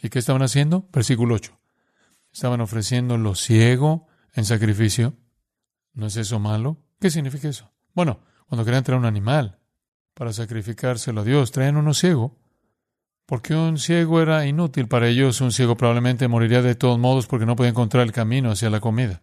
¿Y 0.00 0.10
qué 0.10 0.18
estaban 0.18 0.42
haciendo? 0.42 0.86
Versículo 0.92 1.34
8. 1.34 1.58
Estaban 2.32 2.60
ofreciendo 2.60 3.16
lo 3.16 3.34
ciego 3.34 4.06
en 4.34 4.44
sacrificio. 4.44 5.14
¿No 5.94 6.06
es 6.06 6.16
eso 6.16 6.38
malo? 6.38 6.76
¿Qué 7.00 7.10
significa 7.10 7.48
eso? 7.48 7.72
Bueno, 7.94 8.20
cuando 8.46 8.66
querían 8.66 8.84
traer 8.84 9.00
un 9.00 9.06
animal 9.06 9.58
para 10.12 10.32
sacrificárselo 10.32 11.22
a 11.22 11.24
Dios, 11.24 11.50
traen 11.50 11.76
uno 11.76 11.94
ciego. 11.94 12.38
porque 13.24 13.54
un 13.54 13.78
ciego 13.78 14.22
era 14.22 14.46
inútil 14.46 14.88
para 14.88 15.08
ellos. 15.08 15.40
Un 15.40 15.52
ciego 15.52 15.76
probablemente 15.76 16.28
moriría 16.28 16.62
de 16.62 16.74
todos 16.74 16.98
modos 16.98 17.26
porque 17.26 17.44
no 17.44 17.56
podía 17.56 17.70
encontrar 17.70 18.04
el 18.04 18.12
camino 18.12 18.50
hacia 18.50 18.70
la 18.70 18.80
comida. 18.80 19.22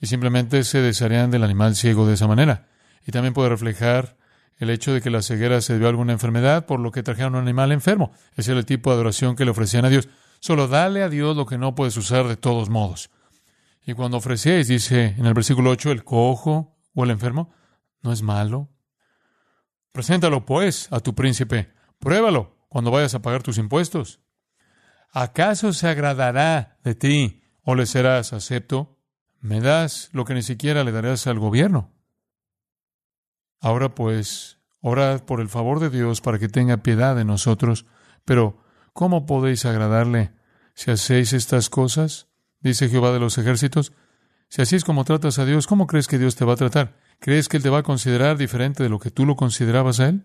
Y 0.00 0.06
simplemente 0.06 0.64
se 0.64 0.80
desharían 0.80 1.30
del 1.30 1.44
animal 1.44 1.76
ciego 1.76 2.06
de 2.06 2.14
esa 2.14 2.26
manera. 2.26 2.68
Y 3.06 3.12
también 3.12 3.34
puede 3.34 3.48
reflejar 3.48 4.17
el 4.58 4.70
hecho 4.70 4.92
de 4.92 5.00
que 5.00 5.10
la 5.10 5.22
ceguera 5.22 5.60
se 5.60 5.72
debió 5.72 5.86
a 5.86 5.90
alguna 5.90 6.12
enfermedad, 6.12 6.66
por 6.66 6.80
lo 6.80 6.90
que 6.90 7.02
trajeron 7.02 7.36
un 7.36 7.42
animal 7.42 7.72
enfermo. 7.72 8.12
Ese 8.36 8.50
era 8.50 8.60
el 8.60 8.66
tipo 8.66 8.90
de 8.90 8.94
adoración 8.94 9.36
que 9.36 9.44
le 9.44 9.52
ofrecían 9.52 9.84
a 9.84 9.88
Dios. 9.88 10.08
Solo 10.40 10.68
dale 10.68 11.02
a 11.02 11.08
Dios 11.08 11.36
lo 11.36 11.46
que 11.46 11.58
no 11.58 11.74
puedes 11.74 11.96
usar 11.96 12.26
de 12.26 12.36
todos 12.36 12.68
modos. 12.68 13.10
Y 13.86 13.94
cuando 13.94 14.18
ofrecéis, 14.18 14.68
dice 14.68 15.14
en 15.16 15.26
el 15.26 15.34
versículo 15.34 15.70
8, 15.70 15.92
el 15.92 16.04
cojo 16.04 16.76
o 16.94 17.04
el 17.04 17.10
enfermo, 17.10 17.52
no 18.02 18.12
es 18.12 18.22
malo. 18.22 18.68
Preséntalo, 19.92 20.44
pues, 20.44 20.88
a 20.92 21.00
tu 21.00 21.14
príncipe. 21.14 21.72
Pruébalo 21.98 22.56
cuando 22.68 22.90
vayas 22.90 23.14
a 23.14 23.22
pagar 23.22 23.42
tus 23.42 23.58
impuestos. 23.58 24.20
¿Acaso 25.12 25.72
se 25.72 25.88
agradará 25.88 26.78
de 26.84 26.94
ti 26.94 27.42
o 27.62 27.74
le 27.74 27.86
serás 27.86 28.32
acepto? 28.32 28.98
Me 29.40 29.60
das 29.60 30.10
lo 30.12 30.24
que 30.24 30.34
ni 30.34 30.42
siquiera 30.42 30.84
le 30.84 30.92
darás 30.92 31.26
al 31.26 31.38
gobierno. 31.38 31.97
Ahora 33.60 33.94
pues, 33.94 34.58
orad 34.80 35.24
por 35.24 35.40
el 35.40 35.48
favor 35.48 35.80
de 35.80 35.90
Dios 35.90 36.20
para 36.20 36.38
que 36.38 36.48
tenga 36.48 36.78
piedad 36.78 37.16
de 37.16 37.24
nosotros. 37.24 37.86
Pero, 38.24 38.62
¿cómo 38.92 39.26
podéis 39.26 39.64
agradarle 39.64 40.32
si 40.74 40.90
hacéis 40.90 41.32
estas 41.32 41.70
cosas? 41.70 42.28
Dice 42.60 42.88
Jehová 42.88 43.12
de 43.12 43.20
los 43.20 43.38
ejércitos. 43.38 43.92
Si 44.48 44.62
así 44.62 44.76
es 44.76 44.84
como 44.84 45.04
tratas 45.04 45.38
a 45.38 45.44
Dios, 45.44 45.66
¿cómo 45.66 45.86
crees 45.86 46.06
que 46.06 46.18
Dios 46.18 46.36
te 46.36 46.44
va 46.44 46.54
a 46.54 46.56
tratar? 46.56 46.96
¿Crees 47.20 47.48
que 47.48 47.56
Él 47.56 47.62
te 47.62 47.70
va 47.70 47.78
a 47.78 47.82
considerar 47.82 48.38
diferente 48.38 48.82
de 48.82 48.88
lo 48.88 48.98
que 48.98 49.10
tú 49.10 49.26
lo 49.26 49.36
considerabas 49.36 50.00
a 50.00 50.08
Él? 50.08 50.24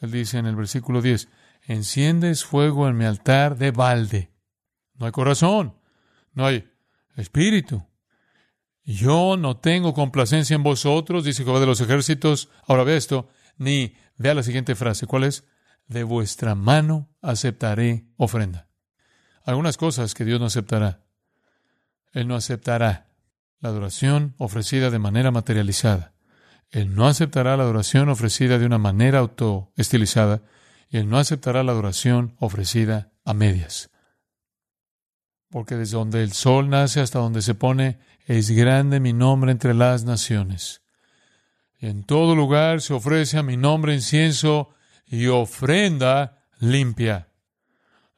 Él 0.00 0.10
dice 0.10 0.38
en 0.38 0.46
el 0.46 0.56
versículo 0.56 1.02
10, 1.02 1.28
enciendes 1.62 2.44
fuego 2.44 2.88
en 2.88 2.96
mi 2.96 3.04
altar 3.04 3.56
de 3.56 3.70
balde. 3.70 4.30
No 4.94 5.06
hay 5.06 5.12
corazón, 5.12 5.74
no 6.32 6.46
hay 6.46 6.68
espíritu. 7.16 7.84
Yo 8.90 9.36
no 9.36 9.58
tengo 9.58 9.92
complacencia 9.92 10.54
en 10.54 10.62
vosotros, 10.62 11.22
dice 11.22 11.44
Jehová 11.44 11.60
de 11.60 11.66
los 11.66 11.82
ejércitos. 11.82 12.48
Ahora 12.66 12.84
ve 12.84 12.96
esto, 12.96 13.28
ni 13.58 13.92
vea 14.16 14.32
la 14.32 14.42
siguiente 14.42 14.74
frase. 14.74 15.06
¿Cuál 15.06 15.24
es? 15.24 15.44
De 15.88 16.04
vuestra 16.04 16.54
mano 16.54 17.10
aceptaré 17.20 18.06
ofrenda. 18.16 18.70
Algunas 19.44 19.76
cosas 19.76 20.14
que 20.14 20.24
Dios 20.24 20.40
no 20.40 20.46
aceptará. 20.46 21.04
Él 22.14 22.28
no 22.28 22.34
aceptará 22.34 23.10
la 23.60 23.68
adoración 23.68 24.34
ofrecida 24.38 24.88
de 24.88 24.98
manera 24.98 25.30
materializada. 25.32 26.14
Él 26.70 26.94
no 26.94 27.06
aceptará 27.06 27.58
la 27.58 27.64
adoración 27.64 28.08
ofrecida 28.08 28.58
de 28.58 28.64
una 28.64 28.78
manera 28.78 29.18
autoestilizada 29.18 30.40
y 30.88 30.96
Él 30.96 31.10
no 31.10 31.18
aceptará 31.18 31.62
la 31.62 31.72
adoración 31.72 32.36
ofrecida 32.38 33.12
a 33.26 33.34
medias. 33.34 33.90
Porque 35.50 35.76
desde 35.76 35.98
donde 35.98 36.22
el 36.22 36.32
sol 36.32 36.70
nace 36.70 37.00
hasta 37.00 37.18
donde 37.18 37.42
se 37.42 37.54
pone, 37.54 37.98
es 38.28 38.50
grande 38.50 39.00
mi 39.00 39.14
nombre 39.14 39.50
entre 39.50 39.72
las 39.72 40.04
naciones. 40.04 40.82
Y 41.80 41.86
en 41.86 42.04
todo 42.04 42.36
lugar 42.36 42.82
se 42.82 42.92
ofrece 42.92 43.38
a 43.38 43.42
mi 43.42 43.56
nombre 43.56 43.94
incienso 43.94 44.68
y 45.06 45.28
ofrenda 45.28 46.44
limpia. 46.58 47.32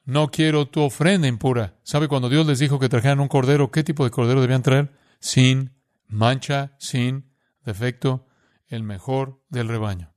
No 0.03 0.29
quiero 0.29 0.67
tu 0.67 0.81
ofrenda 0.81 1.29
impura. 1.29 1.79
¿Sabe 1.83 2.09
cuando 2.09 2.27
Dios 2.27 2.45
les 2.45 2.59
dijo 2.59 2.77
que 2.77 2.89
trajeran 2.89 3.21
un 3.21 3.29
cordero, 3.29 3.71
qué 3.71 3.85
tipo 3.85 4.03
de 4.03 4.11
cordero 4.11 4.41
debían 4.41 4.63
traer? 4.63 4.91
Sin 5.21 5.77
mancha, 6.07 6.75
sin 6.77 7.31
defecto, 7.63 8.27
el 8.67 8.83
mejor 8.83 9.41
del 9.47 9.69
rebaño. 9.69 10.13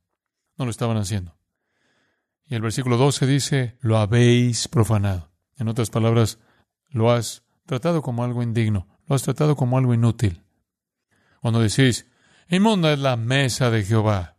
No 0.59 0.65
lo 0.65 0.73
estaban 0.73 0.97
haciendo. 0.97 1.39
Y 2.47 2.57
el 2.57 2.63
versículo 2.63 2.97
12 2.97 3.27
dice, 3.29 3.79
lo 3.81 3.99
habéis 3.99 4.67
profanado. 4.67 5.31
En 5.57 5.69
otras 5.69 5.91
palabras, 5.91 6.41
lo 6.91 7.13
has 7.13 7.45
tratado 7.65 8.03
como 8.03 8.25
algo 8.25 8.43
indigno, 8.43 8.89
lo 9.07 9.15
has 9.15 9.23
tratado 9.23 9.57
como 9.57 9.79
algo 9.79 9.95
inútil. 9.95 10.43
Cuando 11.41 11.61
decís, 11.61 12.07
inmunda 12.49 12.93
es 12.93 12.99
la 12.99 13.17
mesa 13.17 13.71
de 13.71 13.85
Jehová, 13.85 14.35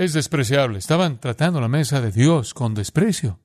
es 0.00 0.14
despreciable. 0.14 0.78
Estaban 0.78 1.20
tratando 1.20 1.60
la 1.60 1.68
mesa 1.68 2.00
de 2.00 2.10
Dios 2.10 2.54
con 2.54 2.74
desprecio. 2.74 3.38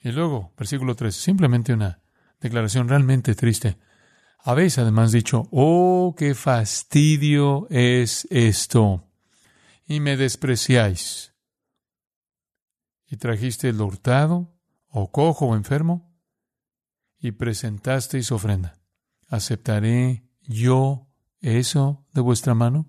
Y 0.00 0.10
luego, 0.10 0.54
versículo 0.56 0.96
3, 0.96 1.14
simplemente 1.14 1.74
una 1.74 2.00
declaración 2.40 2.88
realmente 2.88 3.34
triste. 3.34 3.76
Habéis 4.38 4.78
además 4.78 5.12
dicho, 5.12 5.48
oh, 5.52 6.14
qué 6.16 6.34
fastidio 6.34 7.66
es 7.68 8.26
esto, 8.30 9.06
y 9.86 10.00
me 10.00 10.16
despreciáis. 10.16 11.34
Y 13.06 13.18
trajiste 13.18 13.68
el 13.68 13.80
hurtado, 13.80 14.56
o 14.88 15.12
cojo 15.12 15.48
o 15.48 15.56
enfermo, 15.56 16.10
y 17.18 17.32
presentasteis 17.32 18.32
ofrenda. 18.32 18.81
¿Aceptaré 19.32 20.24
yo 20.42 21.08
eso 21.40 22.04
de 22.12 22.20
vuestra 22.20 22.52
mano? 22.52 22.86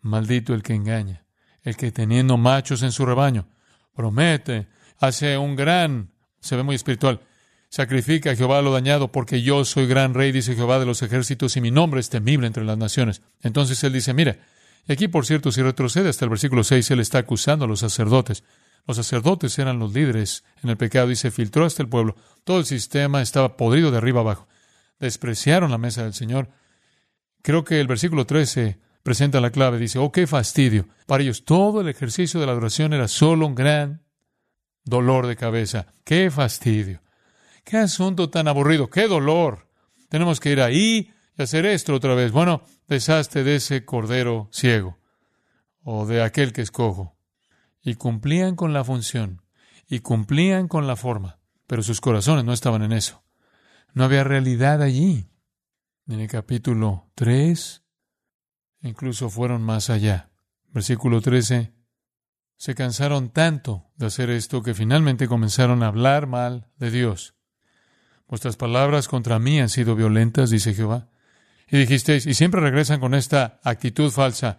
Maldito 0.00 0.54
el 0.54 0.64
que 0.64 0.74
engaña, 0.74 1.24
el 1.62 1.76
que 1.76 1.92
teniendo 1.92 2.36
machos 2.36 2.82
en 2.82 2.90
su 2.90 3.06
rebaño, 3.06 3.46
promete, 3.94 4.66
hace 4.98 5.38
un 5.38 5.54
gran, 5.54 6.10
se 6.40 6.56
ve 6.56 6.64
muy 6.64 6.74
espiritual, 6.74 7.20
Sacrifica 7.68 8.32
a 8.32 8.34
Jehová 8.34 8.60
lo 8.62 8.72
dañado, 8.72 9.12
porque 9.12 9.42
yo 9.42 9.64
soy 9.64 9.86
gran 9.86 10.12
rey, 10.12 10.32
dice 10.32 10.56
Jehová 10.56 10.80
de 10.80 10.86
los 10.86 11.02
ejércitos, 11.02 11.56
y 11.56 11.60
mi 11.60 11.70
nombre 11.70 12.00
es 12.00 12.10
temible 12.10 12.48
entre 12.48 12.64
las 12.64 12.76
naciones. 12.76 13.22
Entonces 13.40 13.84
él 13.84 13.92
dice, 13.92 14.12
mira, 14.12 14.40
y 14.88 14.92
aquí 14.92 15.06
por 15.06 15.24
cierto, 15.24 15.52
si 15.52 15.62
retrocede 15.62 16.08
hasta 16.08 16.24
el 16.24 16.30
versículo 16.30 16.64
6, 16.64 16.90
él 16.90 16.98
está 16.98 17.18
acusando 17.18 17.66
a 17.66 17.68
los 17.68 17.78
sacerdotes. 17.78 18.42
Los 18.88 18.96
sacerdotes 18.96 19.56
eran 19.60 19.78
los 19.78 19.94
líderes 19.94 20.42
en 20.64 20.70
el 20.70 20.76
pecado 20.76 21.12
y 21.12 21.14
se 21.14 21.30
filtró 21.30 21.64
hasta 21.64 21.84
el 21.84 21.88
pueblo. 21.88 22.16
Todo 22.42 22.58
el 22.58 22.64
sistema 22.64 23.22
estaba 23.22 23.56
podrido 23.56 23.92
de 23.92 23.98
arriba 23.98 24.22
abajo. 24.22 24.48
Despreciaron 25.00 25.70
la 25.70 25.78
mesa 25.78 26.04
del 26.04 26.14
Señor. 26.14 26.50
Creo 27.42 27.64
que 27.64 27.80
el 27.80 27.86
versículo 27.86 28.26
13 28.26 28.78
presenta 29.02 29.40
la 29.40 29.50
clave. 29.50 29.78
Dice, 29.78 29.98
oh, 29.98 30.12
qué 30.12 30.26
fastidio. 30.26 30.86
Para 31.06 31.22
ellos 31.22 31.44
todo 31.44 31.80
el 31.80 31.88
ejercicio 31.88 32.38
de 32.38 32.46
la 32.46 32.52
adoración 32.52 32.92
era 32.92 33.08
solo 33.08 33.46
un 33.46 33.54
gran 33.54 34.02
dolor 34.84 35.26
de 35.26 35.36
cabeza. 35.36 35.86
Qué 36.04 36.30
fastidio. 36.30 37.02
Qué 37.64 37.78
asunto 37.78 38.30
tan 38.30 38.48
aburrido, 38.48 38.88
qué 38.88 39.08
dolor. 39.08 39.68
Tenemos 40.08 40.40
que 40.40 40.52
ir 40.52 40.60
ahí 40.60 41.12
y 41.36 41.42
hacer 41.42 41.66
esto 41.66 41.94
otra 41.94 42.14
vez. 42.14 42.32
Bueno, 42.32 42.62
deshazte 42.88 43.44
de 43.44 43.56
ese 43.56 43.84
cordero 43.84 44.48
ciego 44.52 44.98
o 45.82 46.06
de 46.06 46.22
aquel 46.22 46.52
que 46.52 46.62
escojo. 46.62 47.16
Y 47.82 47.94
cumplían 47.94 48.56
con 48.56 48.72
la 48.72 48.84
función 48.84 49.42
y 49.88 50.00
cumplían 50.00 50.68
con 50.68 50.86
la 50.86 50.96
forma, 50.96 51.38
pero 51.66 51.82
sus 51.82 52.00
corazones 52.00 52.44
no 52.44 52.52
estaban 52.52 52.82
en 52.82 52.92
eso. 52.92 53.22
No 53.94 54.04
había 54.04 54.24
realidad 54.24 54.82
allí. 54.82 55.28
En 56.06 56.20
el 56.20 56.28
capítulo 56.28 57.10
3, 57.14 57.82
incluso 58.82 59.30
fueron 59.30 59.62
más 59.62 59.90
allá. 59.90 60.30
Versículo 60.72 61.20
13. 61.20 61.72
Se 62.56 62.74
cansaron 62.74 63.30
tanto 63.30 63.90
de 63.96 64.06
hacer 64.06 64.30
esto 64.30 64.62
que 64.62 64.74
finalmente 64.74 65.28
comenzaron 65.28 65.82
a 65.82 65.86
hablar 65.86 66.26
mal 66.26 66.68
de 66.78 66.90
Dios. 66.90 67.34
Vuestras 68.28 68.56
palabras 68.56 69.08
contra 69.08 69.38
mí 69.38 69.60
han 69.60 69.68
sido 69.68 69.96
violentas, 69.96 70.50
dice 70.50 70.74
Jehová. 70.74 71.08
Y 71.68 71.78
dijisteis, 71.78 72.26
y 72.26 72.34
siempre 72.34 72.60
regresan 72.60 73.00
con 73.00 73.14
esta 73.14 73.60
actitud 73.64 74.10
falsa. 74.10 74.58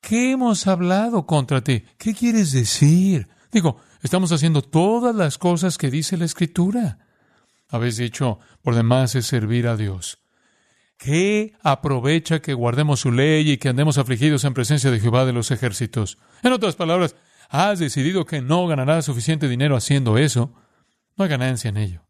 ¿Qué 0.00 0.32
hemos 0.32 0.66
hablado 0.66 1.26
contra 1.26 1.62
ti? 1.62 1.84
¿Qué 1.96 2.14
quieres 2.14 2.52
decir? 2.52 3.28
Digo, 3.50 3.80
estamos 4.02 4.32
haciendo 4.32 4.62
todas 4.62 5.14
las 5.14 5.38
cosas 5.38 5.78
que 5.78 5.90
dice 5.90 6.16
la 6.16 6.26
Escritura. 6.26 6.98
Habéis 7.68 7.96
dicho, 7.96 8.38
por 8.62 8.74
demás 8.74 9.14
es 9.14 9.26
servir 9.26 9.66
a 9.66 9.76
Dios. 9.76 10.18
¿Qué 10.96 11.54
aprovecha 11.62 12.40
que 12.40 12.54
guardemos 12.54 13.00
su 13.00 13.12
ley 13.12 13.50
y 13.50 13.56
que 13.58 13.68
andemos 13.68 13.98
afligidos 13.98 14.44
en 14.44 14.54
presencia 14.54 14.90
de 14.90 15.00
Jehová 15.00 15.24
de 15.24 15.32
los 15.32 15.50
ejércitos? 15.50 16.18
En 16.42 16.52
otras 16.52 16.76
palabras, 16.76 17.16
has 17.48 17.78
decidido 17.78 18.24
que 18.24 18.40
no 18.40 18.66
ganarás 18.66 19.04
suficiente 19.04 19.48
dinero 19.48 19.76
haciendo 19.76 20.18
eso. 20.18 20.54
No 21.16 21.24
hay 21.24 21.30
ganancia 21.30 21.68
en 21.68 21.76
ello. 21.76 22.06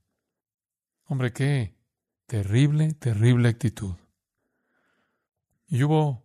Hombre, 1.07 1.33
qué 1.33 1.75
terrible, 2.27 2.93
terrible 2.95 3.49
actitud. 3.49 3.95
Y 5.69 5.83
hubo 5.83 6.25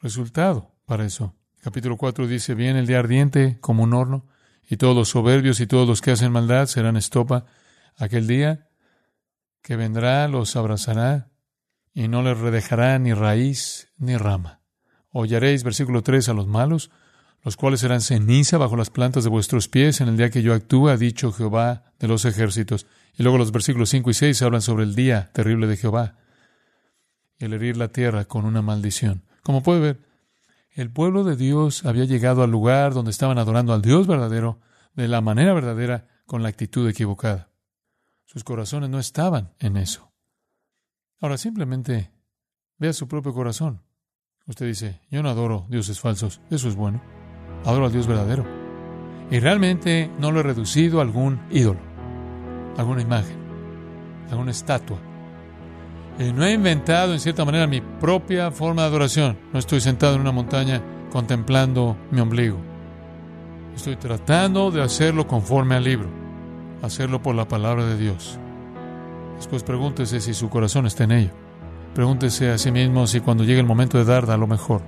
resultado 0.00 0.74
para 0.84 1.04
eso. 1.04 1.34
Capítulo 1.60 1.96
4 1.96 2.26
dice, 2.26 2.54
viene 2.54 2.80
el 2.80 2.86
día 2.86 2.98
ardiente 2.98 3.58
como 3.60 3.82
un 3.82 3.94
horno, 3.94 4.26
y 4.70 4.76
todos 4.76 4.94
los 4.94 5.08
soberbios 5.08 5.60
y 5.60 5.66
todos 5.66 5.88
los 5.88 6.00
que 6.00 6.10
hacen 6.10 6.32
maldad 6.32 6.66
serán 6.66 6.96
estopa. 6.96 7.46
Aquel 7.96 8.26
día 8.26 8.68
que 9.62 9.76
vendrá 9.76 10.28
los 10.28 10.56
abrazará 10.56 11.30
y 11.94 12.08
no 12.08 12.22
les 12.22 12.38
redejará 12.38 12.98
ni 12.98 13.12
raíz 13.12 13.92
ni 13.98 14.16
rama. 14.16 14.60
Oyaréis, 15.10 15.64
versículo 15.64 16.02
3, 16.02 16.28
a 16.28 16.34
los 16.34 16.46
malos, 16.46 16.90
los 17.42 17.56
cuales 17.56 17.80
serán 17.80 18.00
ceniza 18.00 18.58
bajo 18.58 18.76
las 18.76 18.90
plantas 18.90 19.24
de 19.24 19.30
vuestros 19.30 19.68
pies 19.68 20.00
en 20.00 20.08
el 20.08 20.16
día 20.16 20.30
que 20.30 20.42
yo 20.42 20.54
actúe, 20.54 20.88
ha 20.88 20.96
dicho 20.96 21.32
Jehová 21.32 21.92
de 21.98 22.08
los 22.08 22.24
ejércitos. 22.24 22.86
Y 23.16 23.22
luego 23.22 23.38
los 23.38 23.52
versículos 23.52 23.90
5 23.90 24.10
y 24.10 24.14
6 24.14 24.42
hablan 24.42 24.62
sobre 24.62 24.84
el 24.84 24.94
día 24.94 25.30
terrible 25.32 25.66
de 25.66 25.76
Jehová 25.76 26.14
el 27.38 27.52
herir 27.52 27.76
la 27.76 27.88
tierra 27.88 28.24
con 28.24 28.44
una 28.44 28.62
maldición. 28.62 29.22
Como 29.42 29.62
puede 29.62 29.80
ver, 29.80 30.00
el 30.72 30.90
pueblo 30.90 31.24
de 31.24 31.36
Dios 31.36 31.84
había 31.84 32.04
llegado 32.04 32.42
al 32.42 32.50
lugar 32.50 32.94
donde 32.94 33.10
estaban 33.10 33.38
adorando 33.38 33.72
al 33.72 33.82
Dios 33.82 34.06
verdadero, 34.06 34.60
de 34.94 35.08
la 35.08 35.20
manera 35.20 35.52
verdadera 35.54 36.08
con 36.26 36.42
la 36.42 36.48
actitud 36.48 36.88
equivocada. 36.88 37.47
Sus 38.28 38.44
corazones 38.44 38.90
no 38.90 38.98
estaban 38.98 39.54
en 39.58 39.78
eso. 39.78 40.12
Ahora 41.18 41.38
simplemente 41.38 42.12
vea 42.76 42.92
su 42.92 43.08
propio 43.08 43.32
corazón. 43.32 43.82
Usted 44.46 44.66
dice, 44.66 45.00
yo 45.10 45.22
no 45.22 45.30
adoro 45.30 45.66
dioses 45.70 45.98
falsos, 45.98 46.42
eso 46.50 46.68
es 46.68 46.76
bueno. 46.76 47.02
Adoro 47.64 47.86
al 47.86 47.92
Dios 47.92 48.06
verdadero. 48.06 48.44
Y 49.30 49.38
realmente 49.40 50.10
no 50.18 50.30
lo 50.30 50.40
he 50.40 50.42
reducido 50.42 50.98
a 50.98 51.02
algún 51.02 51.40
ídolo, 51.50 51.80
alguna 52.76 53.00
imagen, 53.00 53.38
alguna 54.30 54.50
estatua. 54.50 54.98
Y 56.18 56.30
no 56.30 56.44
he 56.44 56.52
inventado 56.52 57.14
en 57.14 57.20
cierta 57.20 57.46
manera 57.46 57.66
mi 57.66 57.80
propia 57.80 58.50
forma 58.50 58.82
de 58.82 58.88
adoración. 58.88 59.38
No 59.54 59.58
estoy 59.58 59.80
sentado 59.80 60.16
en 60.16 60.20
una 60.20 60.32
montaña 60.32 60.82
contemplando 61.10 61.96
mi 62.10 62.20
ombligo. 62.20 62.58
Estoy 63.74 63.96
tratando 63.96 64.70
de 64.70 64.82
hacerlo 64.82 65.26
conforme 65.26 65.76
al 65.76 65.84
libro, 65.84 66.10
hacerlo 66.82 67.22
por 67.22 67.34
la 67.34 67.48
palabra 67.48 67.84
de 67.84 67.96
Dios. 67.96 68.38
Después 69.36 69.62
pregúntese 69.62 70.20
si 70.20 70.34
su 70.34 70.48
corazón 70.48 70.86
está 70.86 71.04
en 71.04 71.12
ello. 71.12 71.30
Pregúntese 71.94 72.50
a 72.50 72.58
sí 72.58 72.70
mismo 72.70 73.06
si 73.06 73.20
cuando 73.20 73.44
llegue 73.44 73.60
el 73.60 73.66
momento 73.66 73.98
de 73.98 74.04
dar, 74.04 74.26
da 74.26 74.36
lo 74.36 74.46
mejor, 74.46 74.82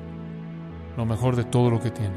lo 0.96 1.06
mejor 1.06 1.36
de 1.36 1.44
todo 1.44 1.70
lo 1.70 1.80
que 1.80 1.90
tiene. 1.90 2.14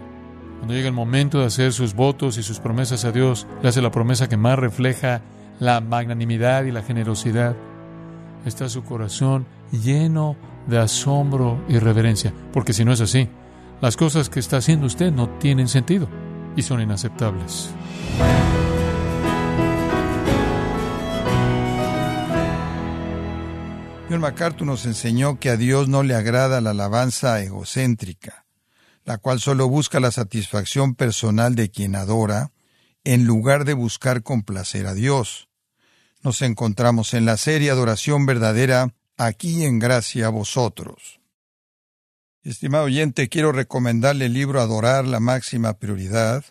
Cuando 0.58 0.74
llegue 0.74 0.88
el 0.88 0.94
momento 0.94 1.40
de 1.40 1.46
hacer 1.46 1.74
sus 1.74 1.94
votos 1.94 2.38
y 2.38 2.44
sus 2.44 2.60
promesas 2.60 3.06
a 3.06 3.12
Dios, 3.12 3.48
le 3.62 3.70
hace 3.70 3.82
la 3.82 3.92
promesa 3.92 4.30
que 4.30 4.38
más 4.38 4.58
refleja 4.58 5.22
la 5.60 5.82
magnanimidad 5.82 6.64
y 6.64 6.72
la 6.72 6.84
generosidad. 6.84 7.56
Está 8.46 8.70
su 8.70 8.84
corazón 8.84 9.46
lleno 9.72 10.36
de 10.68 10.80
asombro 10.80 11.60
y 11.68 11.80
reverencia, 11.80 12.34
porque 12.52 12.74
si 12.74 12.86
no 12.86 12.94
es 12.94 13.02
así, 13.02 13.28
las 13.82 13.98
cosas 13.98 14.30
que 14.30 14.40
está 14.40 14.58
haciendo 14.58 14.88
usted 14.88 15.12
no 15.12 15.30
tienen 15.30 15.68
sentido 15.68 16.08
y 16.56 16.62
son 16.62 16.82
inaceptables. 16.82 17.74
John 24.13 24.21
MacArthur 24.21 24.67
nos 24.67 24.86
enseñó 24.86 25.39
que 25.39 25.49
a 25.49 25.58
Dios 25.58 25.88
no 25.88 26.04
le 26.04 26.13
agrada 26.13 26.62
la 26.62 26.69
alabanza 26.69 27.41
egocéntrica, 27.41 28.45
la 29.06 29.17
cual 29.17 29.39
solo 29.39 29.67
busca 29.67 29.99
la 29.99 30.12
satisfacción 30.12 30.93
personal 30.93 31.56
de 31.56 31.71
quien 31.71 31.95
adora, 31.95 32.52
en 33.04 33.26
lugar 33.26 33.65
de 33.65 33.73
buscar 33.73 34.21
complacer 34.21 34.86
a 34.86 34.93
Dios. 34.93 35.49
Nos 36.21 36.43
encontramos 36.43 37.15
en 37.15 37.26
la 37.26 37.38
serie 37.38 37.71
Adoración 37.71 38.28
Verdadera, 38.28 38.93
aquí 39.17 39.65
en 39.65 39.80
gracia 39.80 40.28
a 40.28 40.30
vosotros. 40.30 41.19
Estimado 42.43 42.84
oyente, 42.84 43.30
quiero 43.30 43.52
recomendarle 43.52 44.28
el 44.28 44.34
libro 44.34 44.62
Adorar 44.62 45.08
la 45.08 45.21
máxima 45.21 45.80
prioridad, 45.80 46.45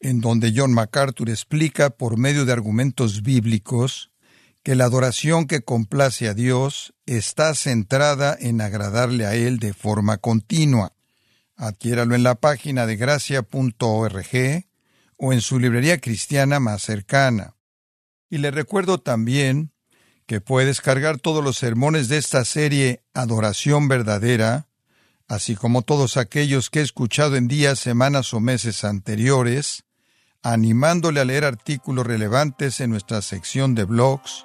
en 0.00 0.20
donde 0.20 0.52
John 0.56 0.72
MacArthur 0.72 1.30
explica 1.30 1.90
por 1.90 2.18
medio 2.18 2.44
de 2.44 2.52
argumentos 2.52 3.22
bíblicos 3.22 4.10
que 4.62 4.74
la 4.74 4.84
adoración 4.84 5.46
que 5.46 5.62
complace 5.62 6.28
a 6.28 6.34
Dios 6.34 6.94
está 7.06 7.54
centrada 7.54 8.36
en 8.38 8.60
agradarle 8.60 9.26
a 9.26 9.34
Él 9.34 9.58
de 9.58 9.72
forma 9.72 10.18
continua. 10.18 10.92
Adquiéralo 11.56 12.14
en 12.14 12.22
la 12.22 12.34
página 12.34 12.86
de 12.86 12.96
gracia.org 12.96 14.64
o 15.16 15.32
en 15.32 15.40
su 15.40 15.58
librería 15.58 16.00
cristiana 16.00 16.60
más 16.60 16.82
cercana. 16.82 17.54
Y 18.28 18.38
le 18.38 18.50
recuerdo 18.50 18.98
también 18.98 19.72
que 20.26 20.40
puede 20.40 20.66
descargar 20.66 21.18
todos 21.18 21.42
los 21.42 21.58
sermones 21.58 22.08
de 22.08 22.18
esta 22.18 22.44
serie 22.44 23.02
Adoración 23.14 23.88
Verdadera 23.88 24.68
así 25.30 25.54
como 25.54 25.82
todos 25.82 26.16
aquellos 26.16 26.70
que 26.70 26.80
he 26.80 26.82
escuchado 26.82 27.36
en 27.36 27.46
días, 27.46 27.78
semanas 27.78 28.34
o 28.34 28.40
meses 28.40 28.82
anteriores, 28.82 29.84
animándole 30.42 31.20
a 31.20 31.24
leer 31.24 31.44
artículos 31.44 32.04
relevantes 32.04 32.80
en 32.80 32.90
nuestra 32.90 33.22
sección 33.22 33.76
de 33.76 33.84
blogs, 33.84 34.44